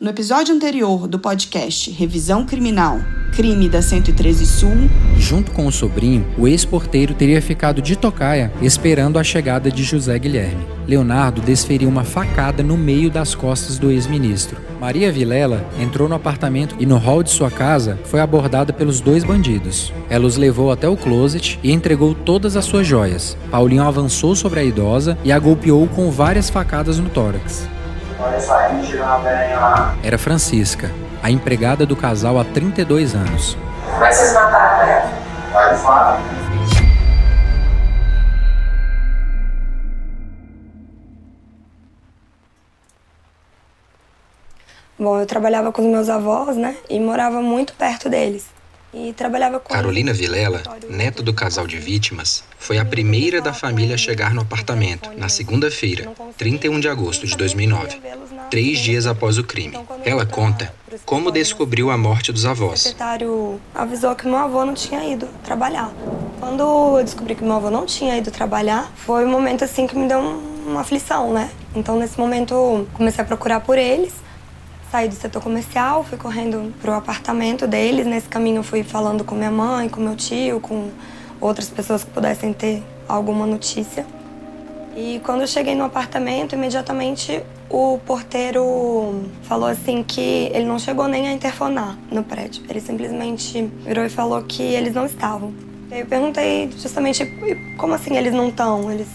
No 0.00 0.10
episódio 0.10 0.54
anterior 0.54 1.08
do 1.08 1.18
podcast 1.18 1.90
Revisão 1.90 2.46
Criminal, 2.46 3.00
crime 3.34 3.68
da 3.68 3.82
113 3.82 4.46
Sul, 4.46 4.88
junto 5.16 5.50
com 5.50 5.66
o 5.66 5.72
sobrinho, 5.72 6.24
o 6.38 6.46
ex-porteiro 6.46 7.14
teria 7.14 7.42
ficado 7.42 7.82
de 7.82 7.96
tocaia 7.96 8.52
esperando 8.62 9.18
a 9.18 9.24
chegada 9.24 9.72
de 9.72 9.82
José 9.82 10.16
Guilherme. 10.16 10.64
Leonardo 10.86 11.40
desferiu 11.40 11.88
uma 11.88 12.04
facada 12.04 12.62
no 12.62 12.76
meio 12.76 13.10
das 13.10 13.34
costas 13.34 13.76
do 13.76 13.90
ex-ministro. 13.90 14.60
Maria 14.80 15.10
Vilela 15.10 15.68
entrou 15.80 16.08
no 16.08 16.14
apartamento 16.14 16.76
e 16.78 16.86
no 16.86 16.96
hall 16.96 17.24
de 17.24 17.30
sua 17.30 17.50
casa 17.50 17.98
foi 18.04 18.20
abordada 18.20 18.72
pelos 18.72 19.00
dois 19.00 19.24
bandidos. 19.24 19.92
Ela 20.08 20.26
os 20.26 20.36
levou 20.36 20.70
até 20.70 20.88
o 20.88 20.96
closet 20.96 21.58
e 21.60 21.72
entregou 21.72 22.14
todas 22.14 22.56
as 22.56 22.64
suas 22.64 22.86
joias. 22.86 23.36
Paulinho 23.50 23.82
avançou 23.82 24.36
sobre 24.36 24.60
a 24.60 24.64
idosa 24.64 25.18
e 25.24 25.32
a 25.32 25.38
golpeou 25.40 25.88
com 25.88 26.08
várias 26.08 26.48
facadas 26.48 26.98
no 26.98 27.10
tórax. 27.10 27.68
Era 30.02 30.18
Francisca, 30.18 30.90
a 31.22 31.30
empregada 31.30 31.86
do 31.86 31.94
casal 31.94 32.38
há 32.38 32.44
32 32.44 33.14
anos. 33.14 33.56
Como 33.84 34.04
é 34.04 34.08
que 34.08 34.14
vocês 34.14 34.34
mataram 34.34 34.88
ela? 34.88 35.12
Vai 35.52 35.76
fora. 35.76 36.18
Bom, 44.98 45.20
eu 45.20 45.26
trabalhava 45.26 45.70
com 45.70 45.82
os 45.82 45.88
meus 45.88 46.08
avós, 46.08 46.56
né? 46.56 46.76
E 46.90 46.98
morava 46.98 47.40
muito 47.40 47.72
perto 47.74 48.08
deles 48.08 48.57
e 48.92 49.12
trabalhava 49.12 49.60
com 49.60 49.72
Carolina 49.72 50.12
Vilela, 50.12 50.62
neta 50.88 51.22
do 51.22 51.32
casal 51.32 51.66
de 51.66 51.78
vítimas, 51.78 52.42
foi 52.58 52.78
a 52.78 52.84
primeira 52.84 53.40
da 53.40 53.52
família 53.52 53.94
a 53.94 53.98
chegar 53.98 54.32
no 54.32 54.40
apartamento 54.40 55.10
na 55.16 55.28
segunda-feira, 55.28 56.10
31 56.36 56.80
de 56.80 56.88
agosto 56.88 57.26
de 57.26 57.36
2009, 57.36 58.00
três 58.50 58.78
dias 58.78 59.06
após 59.06 59.38
o 59.38 59.44
crime. 59.44 59.76
Então, 59.76 59.98
Ela 60.04 60.24
conta 60.24 60.72
como 61.04 61.30
descobriu 61.30 61.90
a 61.90 61.98
morte 61.98 62.32
dos 62.32 62.46
avós. 62.46 62.80
O 62.80 62.82
secretário 62.84 63.60
avisou 63.74 64.14
que 64.14 64.26
meu 64.26 64.38
avô 64.38 64.64
não 64.64 64.74
tinha 64.74 65.04
ido 65.04 65.28
trabalhar. 65.44 65.92
Quando 66.40 66.60
eu 66.60 67.04
descobri 67.04 67.34
que 67.34 67.44
meu 67.44 67.54
avô 67.54 67.70
não 67.70 67.84
tinha 67.84 68.16
ido 68.16 68.30
trabalhar, 68.30 68.90
foi 68.96 69.24
um 69.24 69.30
momento 69.30 69.64
assim 69.64 69.86
que 69.86 69.96
me 69.96 70.08
deu 70.08 70.18
uma 70.66 70.80
aflição, 70.80 71.32
né? 71.32 71.50
Então 71.74 71.98
nesse 71.98 72.18
momento 72.18 72.86
comecei 72.94 73.22
a 73.22 73.26
procurar 73.26 73.60
por 73.60 73.76
eles 73.76 74.12
Saí 74.90 75.06
do 75.06 75.14
setor 75.14 75.42
comercial, 75.42 76.02
fui 76.02 76.16
correndo 76.16 76.72
pro 76.80 76.94
apartamento 76.94 77.66
deles. 77.66 78.06
Nesse 78.06 78.26
caminho 78.26 78.62
fui 78.62 78.82
falando 78.82 79.22
com 79.22 79.34
minha 79.34 79.50
mãe, 79.50 79.86
com 79.86 80.00
meu 80.00 80.16
tio, 80.16 80.60
com 80.60 80.90
outras 81.40 81.68
pessoas 81.68 82.04
que 82.04 82.10
pudessem 82.10 82.54
ter 82.54 82.82
alguma 83.06 83.46
notícia. 83.46 84.06
E 84.96 85.20
quando 85.24 85.42
eu 85.42 85.46
cheguei 85.46 85.74
no 85.74 85.84
apartamento, 85.84 86.54
imediatamente 86.54 87.42
o 87.68 87.98
porteiro 88.06 89.26
falou 89.42 89.68
assim 89.68 90.02
que 90.02 90.50
ele 90.54 90.64
não 90.64 90.78
chegou 90.78 91.06
nem 91.06 91.28
a 91.28 91.32
interfonar 91.32 91.98
no 92.10 92.24
prédio. 92.24 92.64
Ele 92.68 92.80
simplesmente 92.80 93.70
virou 93.84 94.04
e 94.04 94.08
falou 94.08 94.42
que 94.42 94.62
eles 94.62 94.94
não 94.94 95.04
estavam. 95.04 95.52
Eu 95.90 96.06
perguntei 96.06 96.70
justamente 96.76 97.26
como 97.76 97.92
assim 97.92 98.16
eles 98.16 98.32
não 98.32 98.48
estão? 98.48 98.90
Eles 98.90 99.08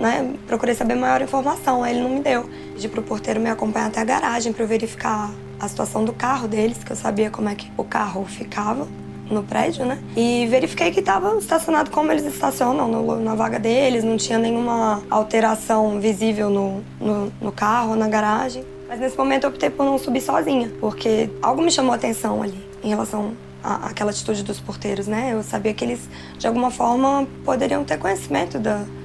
né? 0.00 0.34
Procurei 0.46 0.74
saber 0.74 0.94
maior 0.94 1.20
informação, 1.20 1.84
aí 1.84 1.94
ele 1.94 2.02
não 2.02 2.10
me 2.10 2.20
deu. 2.20 2.48
Pedi 2.72 2.88
pro 2.88 3.02
porteiro 3.02 3.38
me 3.38 3.50
acompanhar 3.50 3.88
até 3.88 4.00
a 4.00 4.04
garagem 4.04 4.52
para 4.52 4.64
eu 4.64 4.68
verificar 4.68 5.30
a 5.60 5.68
situação 5.68 6.04
do 6.04 6.12
carro 6.12 6.48
deles, 6.48 6.82
que 6.82 6.90
eu 6.90 6.96
sabia 6.96 7.30
como 7.30 7.48
é 7.48 7.54
que 7.54 7.70
o 7.76 7.84
carro 7.84 8.24
ficava 8.24 8.88
no 9.30 9.42
prédio, 9.42 9.84
né? 9.84 9.98
E 10.16 10.46
verifiquei 10.48 10.90
que 10.90 11.00
estava 11.00 11.36
estacionado 11.36 11.90
como 11.90 12.10
eles 12.10 12.24
estacionam, 12.24 12.88
no, 12.88 13.20
na 13.20 13.34
vaga 13.34 13.58
deles, 13.58 14.02
não 14.02 14.16
tinha 14.16 14.38
nenhuma 14.38 15.02
alteração 15.10 16.00
visível 16.00 16.50
no, 16.50 16.82
no, 16.98 17.32
no 17.40 17.52
carro, 17.52 17.94
na 17.94 18.08
garagem. 18.08 18.64
Mas 18.88 18.98
nesse 18.98 19.16
momento 19.16 19.44
eu 19.44 19.50
optei 19.50 19.70
por 19.70 19.84
não 19.84 19.98
subir 19.98 20.20
sozinha, 20.20 20.72
porque 20.80 21.30
algo 21.40 21.62
me 21.62 21.70
chamou 21.70 21.92
a 21.92 21.96
atenção 21.96 22.42
ali 22.42 22.58
em 22.82 22.88
relação 22.88 23.32
a, 23.62 23.86
aquela 23.86 24.10
atitude 24.10 24.42
dos 24.42 24.60
porteiros, 24.60 25.06
né? 25.06 25.30
Eu 25.32 25.42
sabia 25.42 25.72
que 25.74 25.84
eles, 25.84 26.00
de 26.38 26.46
alguma 26.46 26.70
forma, 26.70 27.26
poderiam 27.44 27.84
ter 27.84 27.98
conhecimento 27.98 28.58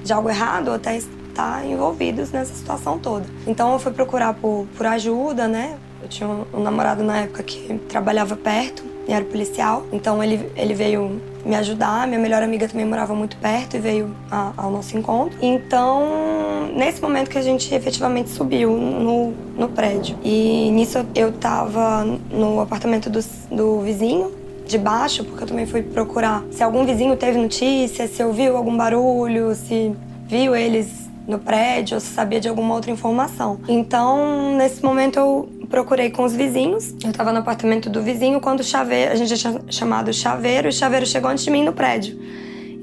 de 0.04 0.12
algo 0.12 0.28
errado 0.28 0.68
ou 0.68 0.74
até 0.74 0.96
estar 0.96 1.64
envolvidos 1.66 2.32
nessa 2.32 2.54
situação 2.54 2.98
toda. 2.98 3.26
Então 3.46 3.72
eu 3.72 3.78
fui 3.78 3.92
procurar 3.92 4.34
por, 4.34 4.66
por 4.76 4.86
ajuda, 4.86 5.46
né? 5.46 5.76
Eu 6.02 6.08
tinha 6.08 6.28
um, 6.28 6.44
um 6.54 6.62
namorado 6.62 7.02
na 7.02 7.18
época 7.18 7.42
que 7.42 7.78
trabalhava 7.88 8.36
perto 8.36 8.84
e 9.08 9.12
era 9.12 9.24
policial, 9.24 9.86
então 9.92 10.22
ele, 10.22 10.50
ele 10.56 10.74
veio 10.74 11.20
me 11.44 11.54
ajudar. 11.54 12.06
Minha 12.08 12.18
melhor 12.18 12.42
amiga 12.42 12.68
também 12.68 12.84
morava 12.84 13.14
muito 13.14 13.36
perto 13.36 13.76
e 13.76 13.80
veio 13.80 14.14
a, 14.30 14.52
ao 14.56 14.70
nosso 14.70 14.96
encontro. 14.96 15.38
Então, 15.40 16.72
nesse 16.74 17.00
momento 17.00 17.30
que 17.30 17.38
a 17.38 17.42
gente 17.42 17.72
efetivamente 17.72 18.30
subiu 18.30 18.72
no, 18.72 19.32
no 19.56 19.68
prédio. 19.68 20.18
E 20.24 20.70
nisso 20.72 21.04
eu 21.14 21.32
tava 21.32 22.04
no 22.30 22.60
apartamento 22.60 23.08
do, 23.08 23.20
do 23.50 23.80
vizinho, 23.80 24.32
de 24.66 24.78
baixo, 24.78 25.24
porque 25.24 25.44
eu 25.44 25.48
também 25.48 25.64
fui 25.64 25.82
procurar 25.82 26.44
se 26.50 26.62
algum 26.62 26.84
vizinho 26.84 27.16
teve 27.16 27.38
notícia, 27.38 28.06
se 28.08 28.22
ouviu 28.22 28.56
algum 28.56 28.76
barulho, 28.76 29.54
se 29.54 29.94
viu 30.26 30.56
eles 30.56 31.06
no 31.26 31.38
prédio, 31.38 31.94
ou 31.94 32.00
se 32.00 32.08
sabia 32.08 32.40
de 32.40 32.48
alguma 32.48 32.74
outra 32.74 32.90
informação. 32.90 33.60
Então, 33.68 34.56
nesse 34.56 34.82
momento 34.82 35.18
eu 35.18 35.48
procurei 35.68 36.10
com 36.10 36.24
os 36.24 36.34
vizinhos. 36.34 36.94
Eu 37.02 37.10
estava 37.10 37.32
no 37.32 37.38
apartamento 37.38 37.88
do 37.88 38.02
vizinho 38.02 38.40
quando 38.40 38.60
o 38.60 38.64
chaveiro, 38.64 39.12
a 39.12 39.16
gente 39.16 39.36
tinha 39.36 39.60
chamado 39.68 40.08
o 40.08 40.12
chaveiro, 40.12 40.68
e 40.68 40.70
o 40.70 40.72
chaveiro 40.72 41.06
chegou 41.06 41.30
antes 41.30 41.44
de 41.44 41.50
mim 41.50 41.64
no 41.64 41.72
prédio. 41.72 42.18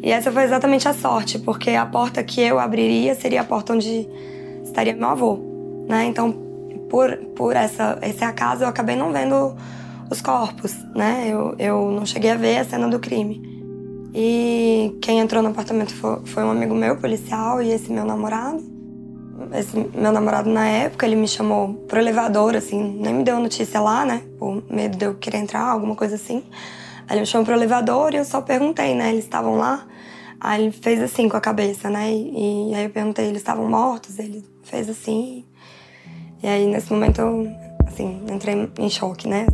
E 0.01 0.11
essa 0.11 0.31
foi 0.31 0.43
exatamente 0.43 0.87
a 0.87 0.93
sorte, 0.93 1.39
porque 1.39 1.71
a 1.71 1.85
porta 1.85 2.21
que 2.23 2.41
eu 2.41 2.59
abriria 2.59 3.15
seria 3.15 3.41
a 3.41 3.43
porta 3.43 3.73
onde 3.73 4.07
estaria 4.63 4.93
meu 4.93 5.07
avô, 5.07 5.39
né? 5.87 6.05
Então, 6.05 6.33
por, 6.89 7.15
por 7.35 7.55
essa, 7.55 7.97
esse 8.01 8.23
acaso, 8.23 8.63
eu 8.63 8.67
acabei 8.67 8.97
não 8.97 9.13
vendo 9.13 9.55
os 10.13 10.21
corpos, 10.21 10.73
né? 10.95 11.27
Eu, 11.27 11.55
eu 11.59 11.91
não 11.91 12.05
cheguei 12.05 12.31
a 12.31 12.35
ver 12.35 12.57
a 12.57 12.63
cena 12.63 12.87
do 12.87 12.99
crime. 12.99 13.41
E 14.13 14.95
quem 15.01 15.19
entrou 15.19 15.41
no 15.41 15.49
apartamento 15.49 15.93
foi, 15.95 16.19
foi 16.25 16.43
um 16.43 16.51
amigo 16.51 16.73
meu, 16.75 16.95
policial, 16.97 17.61
e 17.61 17.71
esse 17.71 17.91
meu 17.91 18.05
namorado. 18.05 18.63
Esse 19.51 19.75
meu 19.75 20.11
namorado, 20.11 20.49
na 20.49 20.67
época, 20.67 21.05
ele 21.05 21.15
me 21.15 21.27
chamou 21.27 21.73
pro 21.87 21.99
elevador, 21.99 22.55
assim, 22.55 22.99
nem 22.99 23.13
me 23.15 23.23
deu 23.23 23.39
notícia 23.39 23.79
lá, 23.81 24.05
né? 24.05 24.21
Por 24.37 24.63
medo 24.69 24.97
de 24.97 25.05
eu 25.05 25.15
querer 25.15 25.39
entrar, 25.39 25.63
alguma 25.63 25.95
coisa 25.95 26.15
assim. 26.15 26.43
Aí 27.07 27.15
ele 27.15 27.21
me 27.21 27.25
chamou 27.25 27.45
pro 27.45 27.55
elevador 27.55 28.13
e 28.13 28.17
eu 28.17 28.25
só 28.25 28.39
perguntei, 28.39 28.93
né? 28.93 29.09
Eles 29.09 29.23
estavam 29.25 29.55
lá. 29.55 29.85
Aí 30.39 30.63
ele 30.63 30.71
fez 30.71 31.01
assim 31.01 31.27
com 31.27 31.35
a 31.35 31.41
cabeça, 31.41 31.89
né? 31.89 32.11
E, 32.11 32.71
e 32.71 32.75
aí 32.75 32.83
eu 32.83 32.89
perguntei, 32.91 33.25
eles 33.25 33.39
estavam 33.39 33.67
mortos? 33.67 34.19
Ele 34.19 34.45
fez 34.61 34.87
assim. 34.89 35.43
E 36.43 36.47
aí, 36.47 36.67
nesse 36.67 36.91
momento, 36.91 37.19
eu, 37.19 37.47
assim, 37.87 38.21
entrei 38.31 38.69
em 38.77 38.89
choque, 38.89 39.27
né? 39.27 39.47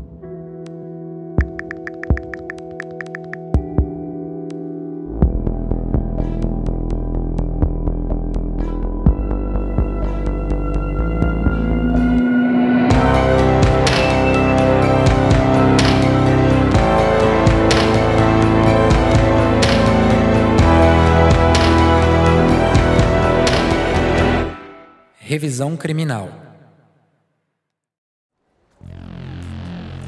Revisão 25.39 25.77
criminal. 25.77 26.29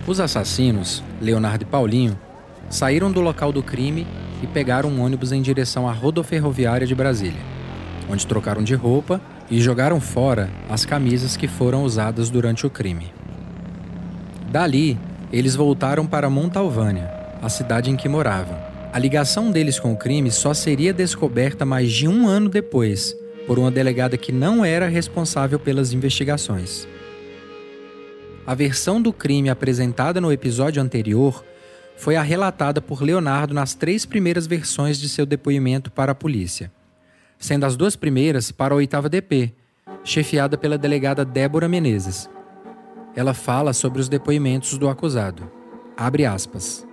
Os 0.06 0.20
assassinos, 0.20 1.02
Leonardo 1.22 1.64
e 1.64 1.66
Paulinho, 1.66 2.20
saíram 2.70 3.10
do 3.10 3.22
local 3.22 3.54
do 3.54 3.64
crime 3.64 4.06
e 4.44 4.48
pegaram 4.48 4.90
um 4.90 5.00
ônibus 5.02 5.32
em 5.32 5.42
direção 5.42 5.88
à 5.88 5.94
rodoferroviária 5.94 6.86
de 6.86 6.94
Brasília, 6.94 7.40
onde 8.10 8.28
trocaram 8.28 8.62
de 8.62 8.76
roupa 8.76 9.22
e 9.50 9.62
jogaram 9.62 10.02
fora 10.02 10.50
as 10.68 10.84
camisas 10.84 11.38
que 11.38 11.48
foram 11.48 11.86
usadas 11.86 12.30
durante 12.30 12.68
o 12.68 12.70
crime. 12.70 13.14
Dali, 14.52 15.00
eles 15.32 15.56
voltaram 15.56 16.06
para 16.06 16.30
Montalvânia, 16.30 17.10
a 17.42 17.48
cidade 17.48 17.90
em 17.90 17.96
que 17.96 18.10
moravam. 18.10 18.60
A 18.92 19.00
ligação 19.00 19.50
deles 19.50 19.80
com 19.80 19.94
o 19.94 19.98
crime 19.98 20.30
só 20.30 20.54
seria 20.54 20.94
descoberta 20.94 21.66
mais 21.66 21.90
de 21.90 22.06
um 22.06 22.28
ano 22.28 22.50
depois, 22.50 23.16
por 23.48 23.60
uma 23.60 23.72
delegada 23.72 24.18
que 24.18 24.32
não 24.32 24.64
era 24.64 24.88
responsável 24.88 25.60
pelas 25.60 25.94
investigações. 25.94 26.88
A 28.46 28.56
versão 28.56 29.02
do 29.02 29.14
crime 29.14 29.50
apresentada 29.50 30.20
no 30.20 30.32
episódio 30.32 30.82
anterior 30.82 31.44
foi 31.96 32.16
a 32.16 32.22
relatada 32.22 32.82
por 32.82 33.04
Leonardo 33.04 33.54
nas 33.54 33.76
três 33.76 34.06
primeiras 34.06 34.48
versões 34.48 35.00
de 35.00 35.08
seu 35.08 35.26
depoimento 35.26 35.92
para 35.92 36.14
a 36.14 36.16
polícia, 36.16 36.72
sendo 37.38 37.66
as 37.66 37.76
duas 37.76 37.96
primeiras 37.96 38.52
para 38.52 38.74
a 38.74 38.78
oitava 38.78 39.08
DP, 39.08 39.54
chefiada 40.04 40.58
pela 40.58 40.78
delegada 40.78 41.24
Débora 41.24 41.68
Menezes. 41.68 42.30
Ela 43.16 43.34
fala 43.34 43.74
sobre 43.74 44.02
os 44.02 44.10
depoimentos 44.10 44.78
do 44.78 44.90
acusado. 44.90 45.52
Abre 45.96 46.26
aspas. 46.26 46.88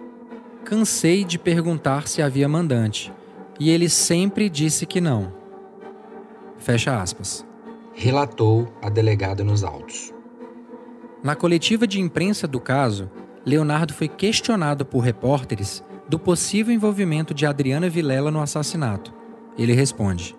Cansei 0.64 1.24
de 1.24 1.38
perguntar 1.38 2.06
se 2.06 2.20
havia 2.20 2.46
mandante, 2.46 3.10
e 3.58 3.70
ele 3.70 3.88
sempre 3.88 4.50
disse 4.50 4.84
que 4.84 5.00
não. 5.00 5.37
Fecha 6.58 7.00
aspas. 7.00 7.46
Relatou 7.94 8.68
a 8.82 8.88
delegada 8.88 9.42
nos 9.42 9.64
autos. 9.64 10.12
Na 11.22 11.34
coletiva 11.34 11.86
de 11.86 12.00
imprensa 12.00 12.46
do 12.46 12.60
caso, 12.60 13.10
Leonardo 13.44 13.92
foi 13.92 14.08
questionado 14.08 14.84
por 14.84 15.00
repórteres 15.00 15.82
do 16.08 16.18
possível 16.18 16.72
envolvimento 16.72 17.34
de 17.34 17.44
Adriana 17.44 17.88
Vilela 17.88 18.30
no 18.30 18.40
assassinato. 18.40 19.12
Ele 19.56 19.72
responde: 19.72 20.36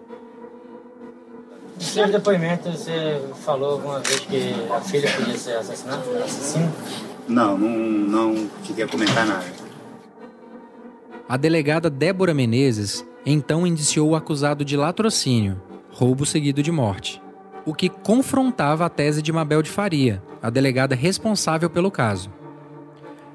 No 1.76 1.82
seu 1.82 2.10
depoimento, 2.10 2.72
você 2.72 3.22
falou 3.44 3.74
alguma 3.74 4.00
vez 4.00 4.20
que 4.22 4.54
a 4.72 4.82
filha 4.82 5.12
podia 5.12 5.38
ser 5.38 5.58
assassinada, 5.58 6.04
assassina? 6.24 6.72
Não, 7.28 7.58
não, 7.58 7.70
não 7.70 8.50
cheguei 8.64 8.86
a 8.86 8.88
comentar 8.88 9.26
nada. 9.26 9.46
A 11.28 11.38
delegada 11.38 11.90
Débora 11.90 12.34
Menezes 12.34 13.06
então 13.26 13.68
indiciou 13.68 14.10
o 14.10 14.16
acusado 14.16 14.66
de 14.66 14.76
latrocínio, 14.76 15.62
roubo 15.92 16.26
seguido 16.26 16.62
de 16.62 16.72
morte, 16.72 17.22
o 17.66 17.74
que 17.74 17.90
confrontava 17.90 18.86
a 18.86 18.90
tese 18.90 19.22
de 19.22 19.32
Mabel 19.32 19.62
de 19.62 19.70
Faria, 19.70 20.24
a 20.42 20.50
delegada 20.50 20.96
responsável 20.96 21.70
pelo 21.70 21.92
caso, 21.92 22.32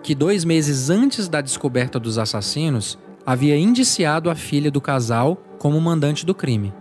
que 0.03 0.15
dois 0.15 0.45
meses 0.45 0.91
antes 0.91 1.29
da 1.29 1.41
descoberta 1.41 1.99
dos 1.99 2.19
assassinos 2.19 2.99
havia 3.25 3.57
indiciado 3.57 4.29
a 4.29 4.35
filha 4.35 4.71
do 4.71 4.81
casal 4.81 5.43
como 5.59 5.81
mandante 5.81 6.27
do 6.27 6.35
crime. 6.35 6.75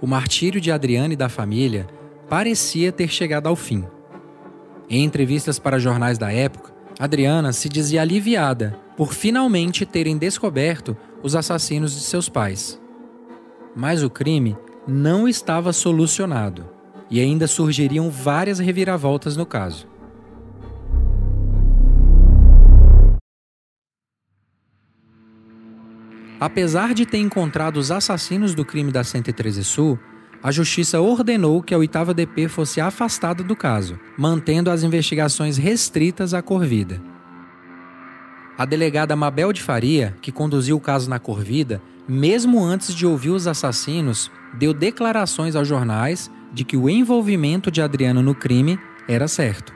O 0.00 0.06
martírio 0.06 0.60
de 0.60 0.72
Adriane 0.72 1.14
e 1.14 1.16
da 1.16 1.28
família 1.28 1.86
parecia 2.28 2.90
ter 2.90 3.08
chegado 3.08 3.46
ao 3.46 3.54
fim. 3.54 3.84
Em 4.90 5.04
entrevistas 5.04 5.60
para 5.60 5.78
jornais 5.78 6.18
da 6.18 6.32
época, 6.32 6.74
Adriana 6.98 7.52
se 7.52 7.68
dizia 7.68 8.02
aliviada 8.02 8.76
por 8.96 9.14
finalmente 9.14 9.86
terem 9.86 10.18
descoberto 10.18 10.96
os 11.22 11.36
assassinos 11.36 11.92
de 11.92 12.00
seus 12.00 12.28
pais. 12.28 12.81
Mas 13.74 14.02
o 14.02 14.10
crime 14.10 14.56
não 14.86 15.26
estava 15.28 15.72
solucionado 15.72 16.68
e 17.10 17.20
ainda 17.20 17.46
surgiriam 17.46 18.10
várias 18.10 18.58
reviravoltas 18.58 19.36
no 19.36 19.46
caso. 19.46 19.86
Apesar 26.40 26.92
de 26.92 27.06
ter 27.06 27.18
encontrado 27.18 27.76
os 27.76 27.92
assassinos 27.92 28.52
do 28.52 28.64
crime 28.64 28.90
da 28.90 29.04
113 29.04 29.62
Sul, 29.62 29.98
a 30.42 30.50
justiça 30.50 31.00
ordenou 31.00 31.62
que 31.62 31.72
a 31.72 31.78
8 31.78 32.12
DP 32.14 32.48
fosse 32.48 32.80
afastada 32.80 33.44
do 33.44 33.54
caso, 33.54 33.96
mantendo 34.18 34.68
as 34.68 34.82
investigações 34.82 35.56
restritas 35.56 36.34
à 36.34 36.42
Corvida. 36.42 37.00
A 38.58 38.64
delegada 38.64 39.14
Mabel 39.14 39.52
de 39.52 39.62
Faria, 39.62 40.16
que 40.20 40.32
conduziu 40.32 40.76
o 40.76 40.80
caso 40.80 41.08
na 41.08 41.20
Corvida, 41.20 41.80
mesmo 42.08 42.62
antes 42.62 42.94
de 42.94 43.06
ouvir 43.06 43.30
os 43.30 43.46
assassinos, 43.46 44.30
deu 44.54 44.74
declarações 44.74 45.54
aos 45.56 45.68
jornais 45.68 46.30
de 46.52 46.64
que 46.64 46.76
o 46.76 46.88
envolvimento 46.88 47.70
de 47.70 47.80
Adriana 47.80 48.22
no 48.22 48.34
crime 48.34 48.78
era 49.08 49.26
certo. 49.26 49.72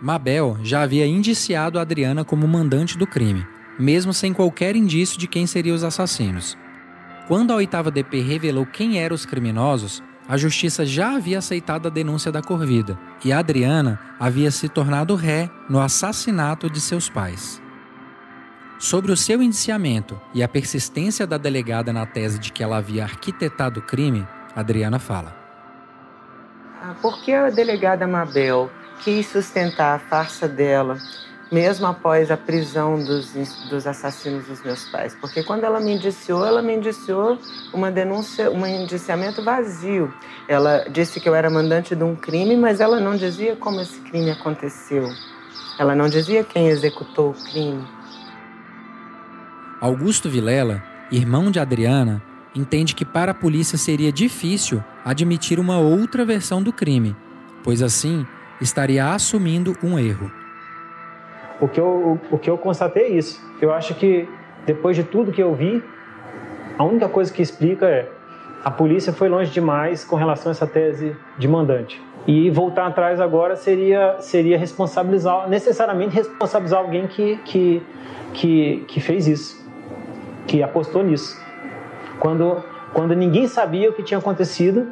Mabel 0.00 0.58
já 0.62 0.82
havia 0.82 1.06
indiciado 1.06 1.78
Adriana 1.78 2.24
como 2.24 2.48
mandante 2.48 2.96
do 2.96 3.06
crime, 3.06 3.46
mesmo 3.78 4.12
sem 4.12 4.32
qualquer 4.32 4.76
indício 4.76 5.18
de 5.18 5.26
quem 5.26 5.46
seriam 5.46 5.74
os 5.74 5.84
assassinos. 5.84 6.56
Quando 7.28 7.52
a 7.52 7.56
oitava 7.56 7.90
DP 7.90 8.20
revelou 8.20 8.66
quem 8.66 8.98
eram 8.98 9.14
os 9.14 9.24
criminosos, 9.24 10.02
a 10.28 10.36
justiça 10.36 10.86
já 10.86 11.16
havia 11.16 11.38
aceitado 11.38 11.86
a 11.86 11.90
denúncia 11.90 12.30
da 12.30 12.42
Corvida 12.42 12.98
e 13.24 13.32
Adriana 13.32 13.98
havia 14.18 14.50
se 14.50 14.68
tornado 14.68 15.14
ré 15.14 15.50
no 15.68 15.80
assassinato 15.80 16.70
de 16.70 16.80
seus 16.80 17.08
pais. 17.08 17.60
Sobre 18.80 19.12
o 19.12 19.16
seu 19.16 19.42
indiciamento 19.42 20.18
e 20.32 20.42
a 20.42 20.48
persistência 20.48 21.26
da 21.26 21.36
delegada 21.36 21.92
na 21.92 22.06
tese 22.06 22.38
de 22.38 22.50
que 22.50 22.62
ela 22.62 22.78
havia 22.78 23.02
arquitetado 23.02 23.78
o 23.78 23.82
crime, 23.82 24.26
Adriana 24.56 24.98
fala. 24.98 25.36
Ah, 26.82 26.94
por 27.02 27.22
que 27.22 27.30
a 27.30 27.50
delegada 27.50 28.06
Mabel 28.06 28.70
quis 29.04 29.26
sustentar 29.26 29.96
a 29.96 29.98
farsa 29.98 30.48
dela, 30.48 30.96
mesmo 31.52 31.86
após 31.86 32.30
a 32.30 32.38
prisão 32.38 33.04
dos, 33.04 33.34
dos 33.68 33.86
assassinos 33.86 34.46
dos 34.46 34.62
meus 34.62 34.88
pais? 34.88 35.14
Porque 35.20 35.42
quando 35.42 35.64
ela 35.64 35.78
me 35.78 35.96
indiciou, 35.96 36.46
ela 36.46 36.62
me 36.62 36.74
indiciou 36.74 37.38
uma 37.74 37.90
denúncia, 37.90 38.50
um 38.50 38.66
indiciamento 38.66 39.44
vazio. 39.44 40.10
Ela 40.48 40.86
disse 40.90 41.20
que 41.20 41.28
eu 41.28 41.34
era 41.34 41.50
mandante 41.50 41.94
de 41.94 42.02
um 42.02 42.16
crime, 42.16 42.56
mas 42.56 42.80
ela 42.80 42.98
não 42.98 43.14
dizia 43.14 43.54
como 43.56 43.78
esse 43.78 44.00
crime 44.00 44.30
aconteceu. 44.30 45.06
Ela 45.78 45.94
não 45.94 46.08
dizia 46.08 46.42
quem 46.42 46.68
executou 46.68 47.32
o 47.32 47.34
crime. 47.34 47.99
Augusto 49.80 50.28
Vilela, 50.28 50.82
irmão 51.10 51.50
de 51.50 51.58
Adriana, 51.58 52.22
entende 52.54 52.94
que 52.94 53.02
para 53.02 53.30
a 53.30 53.34
polícia 53.34 53.78
seria 53.78 54.12
difícil 54.12 54.84
admitir 55.02 55.58
uma 55.58 55.78
outra 55.78 56.22
versão 56.22 56.62
do 56.62 56.70
crime, 56.70 57.16
pois 57.64 57.82
assim 57.82 58.26
estaria 58.60 59.06
assumindo 59.06 59.74
um 59.82 59.98
erro. 59.98 60.30
O 61.58 61.66
que 61.66 61.80
eu, 61.80 62.20
o 62.30 62.38
que 62.38 62.50
eu 62.50 62.58
constatei 62.58 63.04
é 63.04 63.08
isso. 63.08 63.40
Eu 63.58 63.72
acho 63.72 63.94
que 63.94 64.28
depois 64.66 64.96
de 64.96 65.02
tudo 65.02 65.32
que 65.32 65.42
eu 65.42 65.54
vi, 65.54 65.82
a 66.76 66.84
única 66.84 67.08
coisa 67.08 67.32
que 67.32 67.40
explica 67.40 67.86
é 67.86 68.06
a 68.62 68.70
polícia 68.70 69.14
foi 69.14 69.30
longe 69.30 69.50
demais 69.50 70.04
com 70.04 70.14
relação 70.14 70.50
a 70.50 70.52
essa 70.52 70.66
tese 70.66 71.16
de 71.38 71.48
mandante. 71.48 72.02
E 72.26 72.50
voltar 72.50 72.86
atrás 72.86 73.18
agora 73.18 73.56
seria, 73.56 74.16
seria 74.20 74.58
responsabilizar, 74.58 75.48
necessariamente 75.48 76.14
responsabilizar 76.14 76.80
alguém 76.80 77.06
que, 77.06 77.38
que, 77.46 77.82
que, 78.34 78.84
que 78.86 79.00
fez 79.00 79.26
isso 79.26 79.59
que 80.50 80.64
apostou 80.64 81.04
nisso. 81.04 81.40
Quando, 82.18 82.56
quando 82.92 83.14
ninguém 83.14 83.46
sabia 83.46 83.88
o 83.88 83.92
que 83.92 84.02
tinha 84.02 84.18
acontecido, 84.18 84.88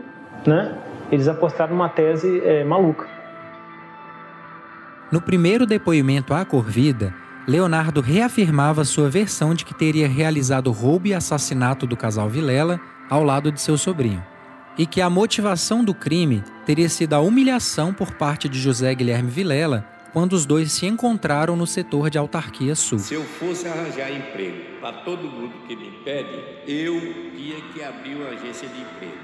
né, 0.47 0.79
eles 1.11 1.27
apostaram 1.27 1.75
numa 1.75 1.89
tese 1.89 2.41
é, 2.45 2.63
maluca. 2.63 3.09
No 5.11 5.21
primeiro 5.21 5.67
depoimento 5.67 6.33
à 6.33 6.45
Corvida, 6.45 7.13
Leonardo 7.45 8.01
reafirmava 8.01 8.85
sua 8.85 9.11
versão 9.11 9.53
de 9.53 9.65
que 9.65 9.75
teria 9.75 10.07
realizado 10.07 10.71
roubo 10.71 11.09
e 11.09 11.15
assassinato 11.15 11.87
do 11.87 11.97
casal 11.97 12.29
Vilela 12.29 12.79
ao 13.11 13.25
lado 13.25 13.51
de 13.51 13.61
seu 13.61 13.77
sobrinho, 13.77 14.23
e 14.77 14.87
que 14.87 15.01
a 15.01 15.11
motivação 15.11 15.83
do 15.83 15.95
crime 15.95 16.45
teria 16.65 16.89
sido 16.89 17.15
a 17.15 17.21
humilhação 17.21 17.93
por 17.93 18.13
parte 18.13 18.49
de 18.49 18.61
José 18.61 18.95
Guilherme 18.95 19.31
Vilela 19.31 19.85
quando 20.13 20.33
os 20.33 20.47
dois 20.47 20.73
se 20.73 20.87
encontraram 20.87 21.57
no 21.57 21.67
setor 21.67 22.11
de 22.11 22.19
autarquia 22.19 22.75
sul. 22.75 22.99
Se 22.99 23.15
eu 23.15 23.25
fosse 23.25 23.69
arranjar 23.69 24.11
emprego 24.11 24.81
para 24.81 24.93
todo 24.99 25.25
mundo 25.25 25.67
que 25.67 25.77
me 25.77 25.91
pede, 26.05 26.45
eu 26.67 27.01
tinha 27.37 27.61
que 27.73 27.83
abrir 27.83 28.15
uma 28.15 28.31
agência 28.31 28.69
de 28.69 28.81
emprego. 28.81 29.19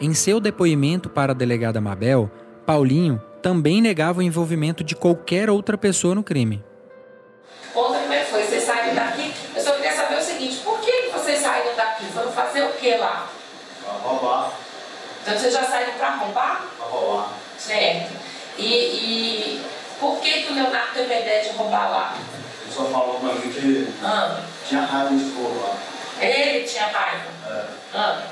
Em 0.00 0.14
seu 0.14 0.40
depoimento 0.40 1.10
para 1.10 1.32
a 1.32 1.34
delegada 1.34 1.80
Mabel, 1.80 2.30
Paulinho 2.64 3.20
também 3.42 3.82
negava 3.82 4.20
o 4.20 4.22
envolvimento 4.22 4.84
de 4.84 4.94
qualquer 4.94 5.50
outra 5.50 5.76
pessoa 5.76 6.14
no 6.14 6.22
crime. 6.22 6.64
Conta 7.74 7.98
como 7.98 8.12
é 8.12 8.20
que 8.20 8.30
foi, 8.30 8.42
vocês 8.44 8.64
saíram 8.64 8.94
daqui. 8.94 9.32
Eu 9.54 9.62
só 9.62 9.72
queria 9.72 9.92
saber 9.92 10.18
o 10.18 10.22
seguinte, 10.22 10.56
por 10.64 10.80
que 10.80 11.10
vocês 11.12 11.40
saíram 11.40 11.74
daqui? 11.76 12.04
Foram 12.06 12.32
fazer 12.32 12.62
o 12.62 12.72
que 12.72 12.96
lá? 12.96 13.28
Para 13.84 13.92
roubar. 13.92 14.52
Então 15.22 15.38
vocês 15.38 15.52
já 15.52 15.64
saíram 15.64 15.92
para 15.94 16.16
roubar? 16.16 16.66
Para 16.78 16.86
roubar. 16.86 17.32
Certo. 17.58 18.19
E, 18.60 18.66
e 18.66 19.64
por 19.98 20.20
que, 20.20 20.42
que 20.42 20.52
o 20.52 20.54
Leonardo 20.54 20.92
teve 20.92 21.12
a 21.12 21.20
ideia 21.20 21.42
de 21.42 21.56
roubar 21.56 21.90
lá? 21.90 22.16
Ele 22.62 22.72
só 22.74 22.84
falou 22.84 23.18
pra 23.18 23.34
mim 23.34 23.50
que 23.52 23.88
ah. 24.04 24.42
tinha 24.68 24.82
raiva 24.82 25.14
de 25.14 25.24
fogo 25.30 25.60
lá. 25.62 25.76
Ele 26.22 26.66
tinha 26.66 26.86
raiva? 26.86 27.24
É. 27.48 27.64
Ah. 27.94 28.22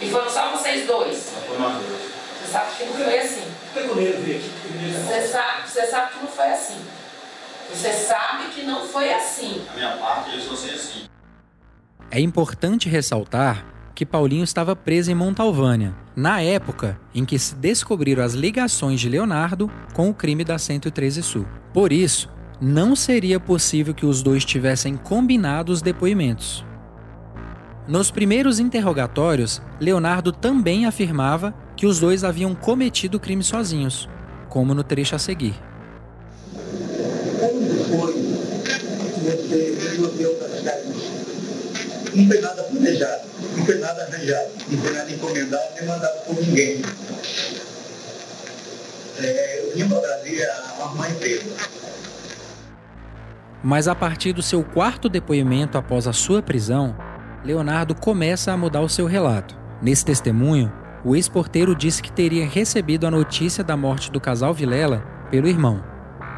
E 0.00 0.10
foram 0.10 0.30
só 0.30 0.50
vocês 0.50 0.86
dois? 0.86 1.16
Só 1.16 1.40
foi 1.40 1.58
nós 1.58 1.74
dois. 1.74 2.10
Você 2.40 2.52
sabe 2.52 2.76
que 2.76 2.84
não 2.84 2.94
foi 2.94 3.18
assim. 3.18 3.52
Por 3.72 3.82
que 3.82 3.88
o 3.88 3.94
Nero 3.96 4.22
veio 4.22 4.38
aqui? 4.38 4.50
Você 4.92 5.28
sabe, 5.28 5.68
você 5.68 5.86
sabe 5.86 6.12
que 6.12 6.18
não 6.20 6.28
foi 6.28 6.46
assim. 6.46 6.86
Você 7.70 7.92
sabe 7.92 8.44
que 8.48 8.62
não 8.62 8.86
foi 8.86 9.12
assim. 9.12 9.66
A 9.70 9.74
minha 9.74 9.96
parte, 9.96 10.34
eu 10.34 10.40
só 10.40 10.56
sei 10.56 10.74
assim. 10.74 11.08
É 12.10 12.20
importante 12.20 12.88
ressaltar 12.88 13.64
que 14.00 14.06
Paulinho 14.06 14.44
estava 14.44 14.74
preso 14.74 15.10
em 15.10 15.14
Montalvânia, 15.14 15.94
na 16.16 16.40
época 16.40 16.98
em 17.14 17.22
que 17.22 17.38
se 17.38 17.54
descobriram 17.54 18.24
as 18.24 18.32
ligações 18.32 18.98
de 18.98 19.10
Leonardo 19.10 19.70
com 19.92 20.08
o 20.08 20.14
crime 20.14 20.42
da 20.42 20.56
113 20.56 21.22
Sul. 21.22 21.46
Por 21.70 21.92
isso, 21.92 22.30
não 22.58 22.96
seria 22.96 23.38
possível 23.38 23.92
que 23.92 24.06
os 24.06 24.22
dois 24.22 24.42
tivessem 24.42 24.96
combinado 24.96 25.70
os 25.70 25.82
depoimentos. 25.82 26.64
Nos 27.86 28.10
primeiros 28.10 28.58
interrogatórios, 28.58 29.60
Leonardo 29.78 30.32
também 30.32 30.86
afirmava 30.86 31.54
que 31.76 31.84
os 31.84 32.00
dois 32.00 32.24
haviam 32.24 32.54
cometido 32.54 33.18
o 33.18 33.20
crime 33.20 33.42
sozinhos, 33.44 34.08
como 34.48 34.72
no 34.72 34.82
trecho 34.82 35.14
a 35.14 35.18
seguir. 35.18 35.54
Como 37.38 37.66
foi 37.84 38.14
que 38.14 39.20
você 39.20 39.78
resolveu? 39.90 40.38
Não 42.14 42.26
foi 42.26 42.40
nada 42.40 42.62
planejado 42.62 43.29
nada 43.78 44.02
arranjado, 44.02 44.50
não 44.68 44.92
nada 44.92 45.10
encomendado 45.10 45.62
nem 45.76 45.86
mandado 45.86 46.24
por 46.24 46.36
ninguém. 46.36 46.82
É, 49.18 49.60
eu 49.60 49.76
vim 49.76 49.88
para 49.88 50.00
Brasília 50.00 50.50
arrumar 50.80 51.10
emprego. 51.10 51.50
Mas 53.62 53.86
a 53.86 53.94
partir 53.94 54.32
do 54.32 54.42
seu 54.42 54.64
quarto 54.64 55.08
depoimento 55.08 55.76
após 55.76 56.06
a 56.06 56.12
sua 56.12 56.40
prisão, 56.40 56.96
Leonardo 57.44 57.94
começa 57.94 58.52
a 58.52 58.56
mudar 58.56 58.80
o 58.80 58.88
seu 58.88 59.06
relato. 59.06 59.56
Nesse 59.82 60.04
testemunho, 60.04 60.72
o 61.04 61.14
ex-porteiro 61.14 61.74
disse 61.74 62.02
que 62.02 62.12
teria 62.12 62.46
recebido 62.46 63.06
a 63.06 63.10
notícia 63.10 63.62
da 63.62 63.76
morte 63.76 64.10
do 64.10 64.20
casal 64.20 64.52
Vilela 64.54 65.02
pelo 65.30 65.48
irmão. 65.48 65.82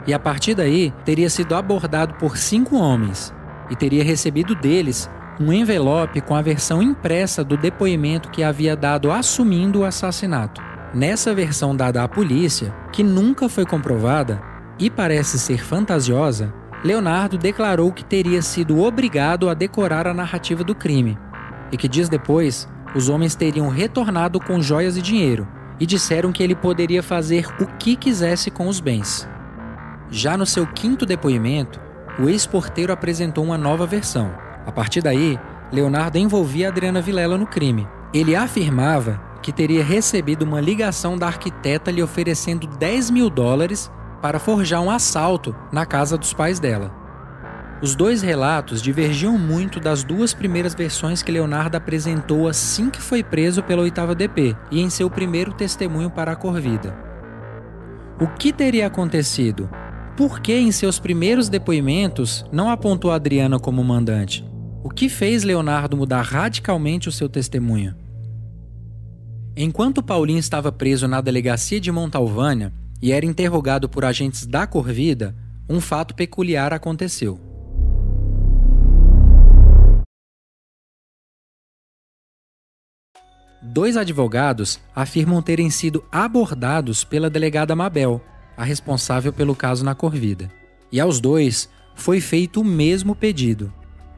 E 0.06 0.12
a 0.12 0.18
partir 0.18 0.54
daí, 0.54 0.92
teria 1.04 1.30
sido 1.30 1.54
abordado 1.54 2.14
por 2.14 2.36
cinco 2.36 2.76
homens 2.76 3.32
e 3.70 3.76
teria 3.76 4.02
recebido 4.02 4.54
deles 4.54 5.08
um 5.42 5.52
envelope 5.52 6.20
com 6.20 6.36
a 6.36 6.42
versão 6.42 6.80
impressa 6.80 7.42
do 7.42 7.56
depoimento 7.56 8.30
que 8.30 8.44
havia 8.44 8.76
dado 8.76 9.10
assumindo 9.10 9.80
o 9.80 9.84
assassinato. 9.84 10.62
Nessa 10.94 11.34
versão 11.34 11.74
dada 11.74 12.02
à 12.02 12.08
polícia, 12.08 12.72
que 12.92 13.02
nunca 13.02 13.48
foi 13.48 13.66
comprovada 13.66 14.40
e 14.78 14.88
parece 14.88 15.38
ser 15.38 15.64
fantasiosa, 15.64 16.54
Leonardo 16.84 17.36
declarou 17.36 17.92
que 17.92 18.04
teria 18.04 18.40
sido 18.40 18.80
obrigado 18.82 19.48
a 19.48 19.54
decorar 19.54 20.06
a 20.06 20.14
narrativa 20.14 20.62
do 20.62 20.74
crime 20.74 21.18
e 21.72 21.76
que 21.76 21.88
dias 21.88 22.08
depois 22.08 22.68
os 22.94 23.08
homens 23.08 23.34
teriam 23.34 23.68
retornado 23.68 24.38
com 24.38 24.60
joias 24.60 24.96
e 24.96 25.02
dinheiro 25.02 25.48
e 25.80 25.86
disseram 25.86 26.30
que 26.30 26.42
ele 26.42 26.54
poderia 26.54 27.02
fazer 27.02 27.46
o 27.60 27.66
que 27.66 27.96
quisesse 27.96 28.50
com 28.50 28.68
os 28.68 28.78
bens. 28.78 29.28
Já 30.10 30.36
no 30.36 30.44
seu 30.44 30.66
quinto 30.66 31.06
depoimento, 31.06 31.80
o 32.18 32.28
ex-porteiro 32.28 32.92
apresentou 32.92 33.42
uma 33.42 33.56
nova 33.56 33.86
versão. 33.86 34.51
A 34.66 34.72
partir 34.72 35.02
daí, 35.02 35.38
Leonardo 35.72 36.18
envolvia 36.18 36.68
Adriana 36.68 37.00
Vilela 37.00 37.38
no 37.38 37.46
crime. 37.46 37.86
Ele 38.12 38.36
afirmava 38.36 39.20
que 39.42 39.52
teria 39.52 39.82
recebido 39.82 40.42
uma 40.42 40.60
ligação 40.60 41.18
da 41.18 41.26
arquiteta 41.26 41.90
lhe 41.90 42.02
oferecendo 42.02 42.66
10 42.66 43.10
mil 43.10 43.28
dólares 43.28 43.90
para 44.20 44.38
forjar 44.38 44.80
um 44.80 44.90
assalto 44.90 45.54
na 45.72 45.84
casa 45.84 46.16
dos 46.16 46.32
pais 46.32 46.60
dela. 46.60 46.94
Os 47.82 47.96
dois 47.96 48.22
relatos 48.22 48.80
divergiam 48.80 49.36
muito 49.36 49.80
das 49.80 50.04
duas 50.04 50.32
primeiras 50.32 50.72
versões 50.72 51.20
que 51.20 51.32
Leonardo 51.32 51.76
apresentou 51.76 52.46
assim 52.46 52.88
que 52.88 53.02
foi 53.02 53.24
preso 53.24 53.60
pela 53.60 53.82
8 53.82 54.14
DP 54.14 54.56
e 54.70 54.80
em 54.80 54.88
seu 54.88 55.10
primeiro 55.10 55.52
testemunho 55.52 56.08
para 56.08 56.30
a 56.30 56.36
Corvida. 56.36 56.96
O 58.20 58.28
que 58.28 58.52
teria 58.52 58.86
acontecido? 58.86 59.68
Por 60.16 60.38
que 60.38 60.56
em 60.56 60.70
seus 60.70 61.00
primeiros 61.00 61.48
depoimentos 61.48 62.44
não 62.52 62.70
apontou 62.70 63.10
Adriana 63.10 63.58
como 63.58 63.82
mandante? 63.82 64.51
O 64.84 64.90
que 64.90 65.08
fez 65.08 65.44
Leonardo 65.44 65.96
mudar 65.96 66.22
radicalmente 66.22 67.08
o 67.08 67.12
seu 67.12 67.28
testemunho? 67.28 67.94
Enquanto 69.56 70.02
Paulinho 70.02 70.40
estava 70.40 70.72
preso 70.72 71.06
na 71.06 71.20
delegacia 71.20 71.80
de 71.80 71.92
Montalvânia 71.92 72.72
e 73.00 73.12
era 73.12 73.24
interrogado 73.24 73.88
por 73.88 74.04
agentes 74.04 74.44
da 74.44 74.66
Corvida, 74.66 75.36
um 75.68 75.80
fato 75.80 76.16
peculiar 76.16 76.72
aconteceu. 76.72 77.38
Dois 83.62 83.96
advogados 83.96 84.80
afirmam 84.92 85.40
terem 85.40 85.70
sido 85.70 86.04
abordados 86.10 87.04
pela 87.04 87.30
delegada 87.30 87.76
Mabel, 87.76 88.20
a 88.56 88.64
responsável 88.64 89.32
pelo 89.32 89.54
caso 89.54 89.84
na 89.84 89.94
Corvida. 89.94 90.50
E 90.90 90.98
aos 90.98 91.20
dois 91.20 91.70
foi 91.94 92.20
feito 92.20 92.60
o 92.60 92.64
mesmo 92.64 93.14
pedido: 93.14 93.72